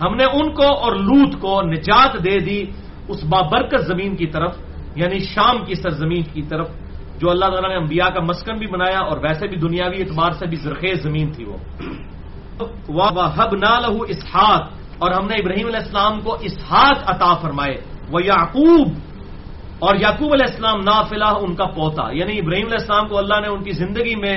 ہم 0.02 0.14
نے 0.14 0.24
ان 0.24 0.54
کو 0.54 0.76
اور 0.76 0.92
لوت 0.92 1.40
کو 1.40 1.62
نجات 1.62 2.24
دے 2.24 2.38
دی 2.38 2.64
اس 3.08 3.24
بابرکت 3.24 3.80
زمین 3.86 4.16
کی 4.16 4.26
طرف 4.26 4.56
یعنی 4.96 5.18
شام 5.18 5.64
کی 5.64 5.74
سرزمین 5.74 6.22
کی 6.22 6.42
طرف، 6.42 6.68
جو 7.18 7.30
اللہ 7.30 7.44
تعالیٰ 7.44 7.70
نے 7.70 7.76
انبیاء 7.76 8.08
کا 8.08 8.20
مسکن 8.20 8.54
بھی 8.54 8.66
بنایا 8.66 8.98
اور 8.98 9.18
ویسے 9.18 9.48
بھی 9.48 9.56
دنیاوی 9.56 10.00
اعتبار 10.00 10.30
سے 10.30 10.46
بھی 10.46 10.56
زرخیز 10.56 11.02
زمین 11.02 11.32
تھی 11.32 11.44
وہ۔ 11.44 11.56
ہب 13.38 13.54
نہ 13.54 13.80
لہو 13.80 14.02
اسحاق 14.02 14.68
اور 14.98 15.10
ہم 15.10 15.26
نے 15.26 15.34
ابراہیم 15.34 15.66
علیہ 15.66 15.78
السلام 15.78 16.20
کو 16.20 16.36
اسحاق 16.40 16.96
عطا 17.06 17.34
فرمائے۔ 17.34 17.74
وہ 18.10 18.24
یعقوب 18.24 18.88
اور 19.78 19.96
یعقوب 19.96 20.32
علیہ 20.32 20.46
السلام 20.48 20.80
نافلہ 20.80 21.24
ان 21.24 21.54
کا 21.54 21.66
پوتا۔ 21.66 22.02
یعنی 22.12 22.38
ابراہیم 22.38 22.66
علیہ 22.66 22.78
السلام 22.80 23.08
کو 23.08 23.18
اللہ 23.18 23.40
نے 23.40 23.48
ان 23.48 23.62
کی 23.62 23.70
زندگی 23.70 24.16
میں 24.16 24.36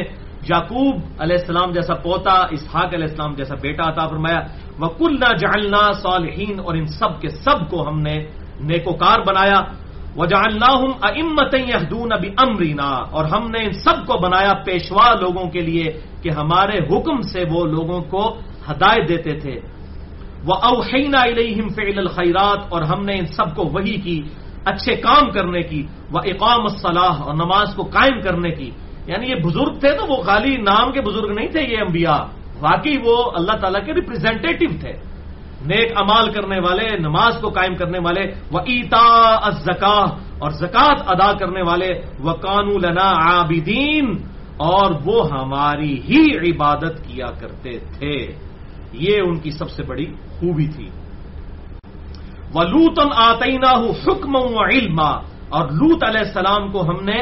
یعقوب 0.50 0.95
علیہ 1.19 1.36
السلام 1.39 1.71
جیسا 1.71 1.93
پوتا 1.93 2.45
اسحاق 2.52 2.93
علیہ 2.93 3.08
السلام 3.10 3.34
جیسا 3.34 3.56
بیٹا 3.62 3.89
عطا 3.89 4.08
فرمایا۔ 4.08 4.39
وہ 4.79 4.88
کل 4.88 5.17
صالحین 5.93 6.60
اور 6.60 6.75
ان 6.75 6.88
سب 6.88 7.21
کے 7.21 7.29
سب 7.29 7.69
کو 7.69 7.88
ہم 7.89 7.99
نے 7.99 8.25
نیکوکار 8.60 9.19
بنایا۔ 9.27 9.62
وہ 10.15 10.25
جاننا 10.25 10.73
امت 11.01 11.53
یحدون 11.53 12.13
ابھی 12.13 12.29
امرینا 12.38 12.89
اور 12.89 13.25
ہم 13.25 13.51
نے 13.51 13.65
ان 13.65 13.73
سب 13.73 14.07
کو 14.07 14.17
بنایا 14.17 14.53
پیشوا 14.53 15.13
لوگوں 15.19 15.49
کے 15.49 15.60
لیے 15.60 15.84
کہ 16.21 16.29
ہمارے 16.29 16.77
حکم 16.77 17.21
سے 17.21 17.43
وہ 17.51 17.65
لوگوں 17.65 18.01
کو 18.01 18.39
ہدایت 18.69 19.10
دیتے 19.10 19.39
تھے۔ 19.39 19.60
وہ 20.45 20.53
اوحینا 20.53 21.23
علیہم 21.23 21.69
فعل 21.69 21.97
الخیرات 21.97 22.60
اور 22.69 22.81
ہم 22.81 23.05
نے 23.05 23.19
ان 23.19 23.25
سب 23.25 23.55
کو 23.55 23.63
وہی 23.63 23.97
کی، 24.01 24.21
اچھے 24.65 24.95
کام 24.95 25.31
کرنے 25.31 25.62
کی۔ 25.62 25.88
وہ 26.12 26.19
اقام 26.25 26.62
الصلاح 26.62 27.21
اور 27.21 27.34
نماز 27.34 27.75
کو 27.75 27.84
قائم 27.84 28.21
کرنے 28.21 28.51
کی۔ 28.51 28.71
یعنی 29.07 29.29
یہ 29.29 29.36
بزرگ 29.36 29.79
تھے 29.79 29.91
تو 29.91 30.07
وہ 30.07 30.21
خالی 30.21 30.57
نام 30.57 30.91
کے 30.91 31.01
بزرگ 31.01 31.31
نہیں 31.31 31.47
تھے 31.47 31.62
یہ 31.62 31.77
انبیاء۔ 31.77 32.40
واقعی 32.62 32.97
وہ 33.04 33.32
اللہ 33.36 33.52
تعالیٰ 33.52 33.86
کے 33.86 33.93
ریپرزینٹیو 33.93 34.69
تھے۔ 34.80 34.93
نیک 35.65 35.91
امال 35.95 36.32
کرنے 36.32 36.60
والے، 36.60 36.97
نماز 36.97 37.41
کو 37.41 37.50
قائم 37.50 37.76
کرنے 37.76 38.00
والے 38.00 38.21
وہ 38.52 38.60
ایتا 38.60 39.36
ازکا 39.47 40.17
اور 40.39 40.52
زکوٰۃ 40.52 40.95
ادا 41.08 41.34
کرنے 41.34 41.62
والے 41.62 42.02
وہ 42.19 42.34
قانو 42.34 42.78
لنا 42.78 43.12
عابدین 43.12 44.17
اور 44.58 44.91
وہ 45.06 45.32
ہماری 45.32 46.02
ہی 46.02 46.52
عبادت 46.52 47.08
کیا 47.08 47.26
کرتے 47.39 47.80
تھے۔ 47.80 48.34
یہ 48.93 49.17
ان 49.26 49.39
کی 49.39 49.52
سب 49.52 49.69
سے 49.69 49.84
بڑی 49.84 50.06
خوبی 50.06 50.67
تھی۔ 50.67 50.89
وہ 52.54 52.63
لوتن 52.63 53.10
آتینا 53.15 53.71
حکم 53.71 54.36
و 54.36 54.63
علم 54.63 55.00
اور 55.50 55.67
لوت 55.69 56.04
علیہ 56.04 56.19
السلام 56.19 56.71
کو 56.71 56.89
ہم 56.89 57.04
نے 57.04 57.21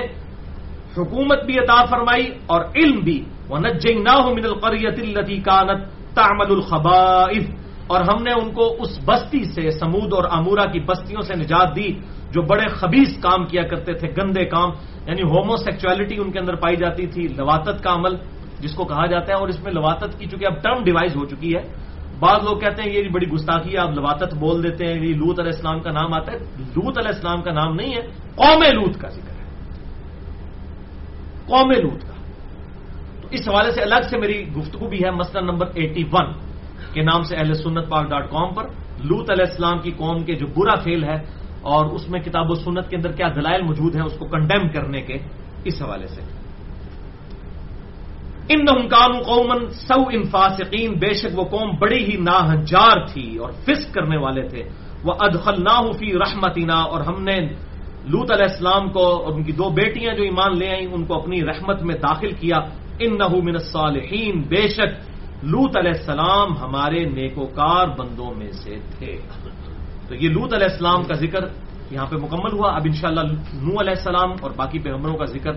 حکومت 0.98 1.44
بھی 1.44 1.60
عطا 1.60 1.86
فرمائی 1.86 2.30
اور 2.48 2.62
علم 2.76 3.00
بھی۔ 3.00 3.26
وہ 3.50 3.58
نجین 3.58 4.04
من 4.04 4.46
القریت 4.46 5.18
التی 5.18 5.38
کانت 5.38 5.86
تعمل 6.16 6.52
الخبائف 6.52 7.50
اور 7.88 8.02
ہم 8.02 8.24
نے 8.24 8.32
ان 8.32 8.52
کو 8.52 8.76
اس 8.80 9.00
بستی 9.06 9.44
سے، 9.44 9.72
سمود 9.72 10.14
اور 10.14 10.24
امورا 10.32 10.66
کی 10.66 10.80
بستیوں 10.80 11.22
سے 11.22 11.34
نجات 11.36 11.76
دی، 11.76 11.94
جو 12.32 12.42
بڑے 12.42 12.68
خبیص 12.68 13.20
کام 13.20 13.46
کیا 13.46 13.64
کرتے 13.64 13.94
تھے، 13.94 14.08
گندے 14.18 14.46
کام۔ 14.46 14.70
یعنی 15.08 15.22
ہومو 15.22 15.58
سیکچولیٹی 15.58 16.18
ان 16.18 16.32
کے 16.32 16.40
اندر 16.40 16.56
پائی 16.56 16.76
جاتی 16.76 17.08
تھی 17.08 17.28
لواتت 17.28 17.84
کا 17.84 17.94
عمل، 17.94 18.16
جس 18.60 18.74
کو 18.74 18.86
کہا 18.86 19.06
جاتا 19.06 19.34
ہے۔ 19.34 19.40
اور 19.40 19.48
اس 19.48 19.64
میں 19.64 19.72
لواتت 19.72 20.20
کی 20.20 20.26
چونکہ 20.26 20.46
اب 20.46 20.64
ٹرم 20.64 20.84
ڈیوائز 20.84 21.16
ہو 21.16 21.26
چکی 21.26 21.56
ہے، 21.56 21.62
بعض 22.20 22.44
لوگ 22.44 22.58
کہتے 22.58 22.82
ہیں 22.82 22.92
یہ 22.92 23.10
بڑی 23.10 23.28
گستاخی 23.28 23.74
ہے، 23.74 23.78
آپ 23.78 23.90
لواتت 23.90 24.34
بول 24.36 24.64
دیتے 24.64 24.86
ہیں، 24.86 24.94
یہ 24.94 25.14
لوت 25.14 25.40
علیہ 25.40 25.52
السلام 25.56 25.80
کا 25.80 25.92
نام 25.92 26.14
آتا 26.14 26.32
ہے۔ 26.32 26.38
لوت 26.60 26.98
علیہ 26.98 27.12
السلام 27.16 27.42
کا 27.42 27.52
نام 27.52 27.76
نہیں 27.76 27.96
ہے، 27.96 28.02
قوم 28.36 28.64
لوت 28.64 28.98
کا 29.00 29.10
ذکر 29.10 29.32
ہے۔ 29.32 29.46
قوم 31.46 31.72
لوت 31.72 32.02
کا۔ 32.02 32.19
اس 33.32 33.50
حوالے 33.50 33.72
سے 33.72 33.82
الگ 33.82 34.02
سے 34.10 34.18
میری 34.18 34.48
گفتگو 34.58 34.88
بھی 34.88 35.04
ہے 35.04 35.12
مسئلہ 35.12 35.52
نمبر 35.52 35.68
ایٹی 35.76 36.04
ون 36.12 36.34
کے 36.94 37.02
نام 37.02 37.24
سے 37.24 37.36
اہل 37.36 37.54
سنت 37.54 37.90
پاک 37.90 38.10
ڈاٹ 38.10 38.30
کام 38.32 38.54
پر۔ 38.54 38.64
لوت 39.04 39.32
علیہ 39.32 39.46
السلام 39.46 39.80
کی 39.80 39.92
قوم 39.92 40.24
کے 40.24 40.36
جو 40.36 40.48
برا 40.48 40.76
فیل 40.76 41.04
ہے 41.04 41.16
اور 41.62 41.86
اس 41.86 42.10
میں 42.10 42.20
کتاب 42.20 42.52
و 42.52 42.56
سنت 42.56 42.90
کے 42.90 42.96
اندر 42.96 43.12
کیا 43.12 43.28
دلائل 43.36 43.62
موجود 43.62 43.96
ہیں 43.96 44.04
اس 44.04 44.14
کو 44.20 44.26
کنڈیم 44.26 44.70
کرنے 44.70 45.02
کے 45.02 45.18
اس 45.64 45.82
حوالے 45.82 46.08
سے۔ 46.08 46.22
ان 48.50 48.66
نمکان 48.66 49.12
قومن 49.12 49.70
سو 49.70 50.02
ان 50.12 50.24
فاسقین، 50.24 50.94
بے 50.94 51.14
شک 51.14 51.40
وہ 51.40 51.44
قوم 51.44 51.72
بڑی 51.80 52.04
ہی 52.04 52.18
ناہجار 52.18 53.06
تھی 53.06 53.38
اور 53.38 53.52
فسق 53.52 53.94
کرنے 53.94 54.18
والے 54.18 54.48
تھے۔ 54.48 54.64
وہ 55.04 55.14
ادخل 55.20 55.64
نہ 55.64 55.92
فی 56.00 56.14
رحمتینا 56.14 56.76
اور 56.76 57.02
ہم 57.02 57.24
نے 57.24 57.40
لوت 58.06 58.32
علیہ 58.32 58.48
السلام 58.50 58.90
کو 58.90 59.06
اور 59.06 59.34
ان 59.34 59.44
کی 59.44 59.52
دو 59.52 59.70
بیٹیاں 59.70 60.16
جو 60.16 60.24
ایمان 60.24 60.58
لے 60.58 60.70
آئیں، 60.70 60.88
ان 60.88 61.06
کو 61.06 61.22
اپنی 61.22 61.44
رحمت 61.46 61.82
میں 61.82 61.96
داخل 61.96 62.32
کیا۔ 62.32 62.58
ان 63.00 63.18
نہ 63.18 63.28
من 63.28 63.56
الصالحین، 63.56 64.42
بے 64.42 64.68
شک 64.68 65.10
لوت 65.44 65.78
علیہ 65.78 65.92
السلام 65.92 66.58
ہمارے 66.58 67.06
نیکوکار 67.06 67.88
بندوں 67.88 68.34
میں 68.38 68.52
سے 68.52 68.78
تھے۔ 68.98 69.20
تو 70.08 70.16
یہ 70.16 70.30
لوت 70.30 70.54
علیہ 70.54 70.68
السلام 70.72 71.04
کا 71.04 71.14
ذکر 71.14 71.40
یہاں 71.92 72.06
پہ 72.06 72.16
مکمل 72.16 72.54
ہوا۔ 72.54 72.76
اب 72.76 72.82
انشاءاللہ 72.86 73.22
نو 73.54 73.80
علیہ 73.80 73.94
السلام 73.98 74.32
اور 74.42 74.52
باقی 74.56 74.80
پیغمبروں 74.80 75.14
کا 75.14 75.26
ذکر 75.26 75.52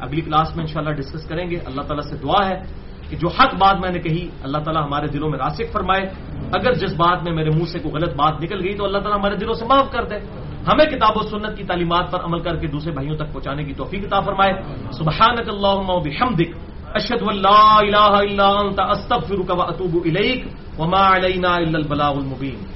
اگلی 0.00 0.20
کلاس 0.20 0.56
میں 0.56 0.64
انشاءاللہ 0.64 0.92
ڈسکس 0.92 1.28
کریں 1.28 1.50
گے۔ 1.50 1.56
اللہ 1.66 1.80
تعالیٰ 1.80 2.10
سے 2.10 2.16
دعا 2.16 2.48
ہے 2.48 2.62
کہ 3.10 3.16
جو 3.16 3.28
حق 3.28 3.54
بات 3.54 3.76
میں 3.80 3.90
نے 3.90 3.98
کہی، 3.98 4.28
اللہ 4.42 4.58
تعالیٰ 4.58 4.84
ہمارے 4.84 5.06
دلوں 5.06 5.30
میں 5.30 5.38
راسک 5.38 5.72
فرمائے۔ 5.72 6.02
اگر 6.52 6.72
جس 6.72 6.92
بات 6.92 7.22
میں 7.22 7.32
میرے 7.32 7.50
منہ 7.50 7.64
سے 7.64 7.78
کوئی 7.78 7.94
غلط 7.94 8.14
بات 8.16 8.42
نکل 8.42 8.64
گئی 8.64 8.74
تو 8.74 8.84
اللہ 8.84 8.98
تعالیٰ 8.98 9.18
ہمارے 9.18 9.36
دلوں 9.36 9.54
سے 9.54 9.64
معاف 9.64 9.92
کر 9.92 10.04
دے۔ 10.04 10.14
ہمیں 10.66 10.84
کتاب 10.84 11.12
و 11.16 11.22
سنت 11.22 11.56
کی 11.56 11.64
تعلیمات 11.64 12.12
پر 12.12 12.24
عمل 12.24 12.40
کر 12.40 12.56
کے 12.56 12.66
دوسرے 12.66 12.92
بھائیوں 12.92 13.16
تک 13.16 13.32
پہنچانے 13.32 13.64
کی 13.64 13.72
توفیق 13.72 14.04
عطا 14.04 14.20
فرمائے۔ 14.20 14.52
سبحانک 14.92 15.48
اللہم 15.48 15.90
و 15.90 16.00
بحمدک۔ 16.00 16.75
اشہد 16.96 17.22
و 17.22 17.30
لا 17.30 17.78
الہ 17.78 18.14
الا 18.24 18.48
انت، 18.48 18.80
استغفرک 18.80 19.50
و 19.50 19.62
اتوب 19.62 19.96
الیک، 20.04 20.44
وما 20.78 21.16
علینا 21.16 21.54
الا 21.54 21.78
البلاغ 21.78 22.16
المبین. 22.16 22.75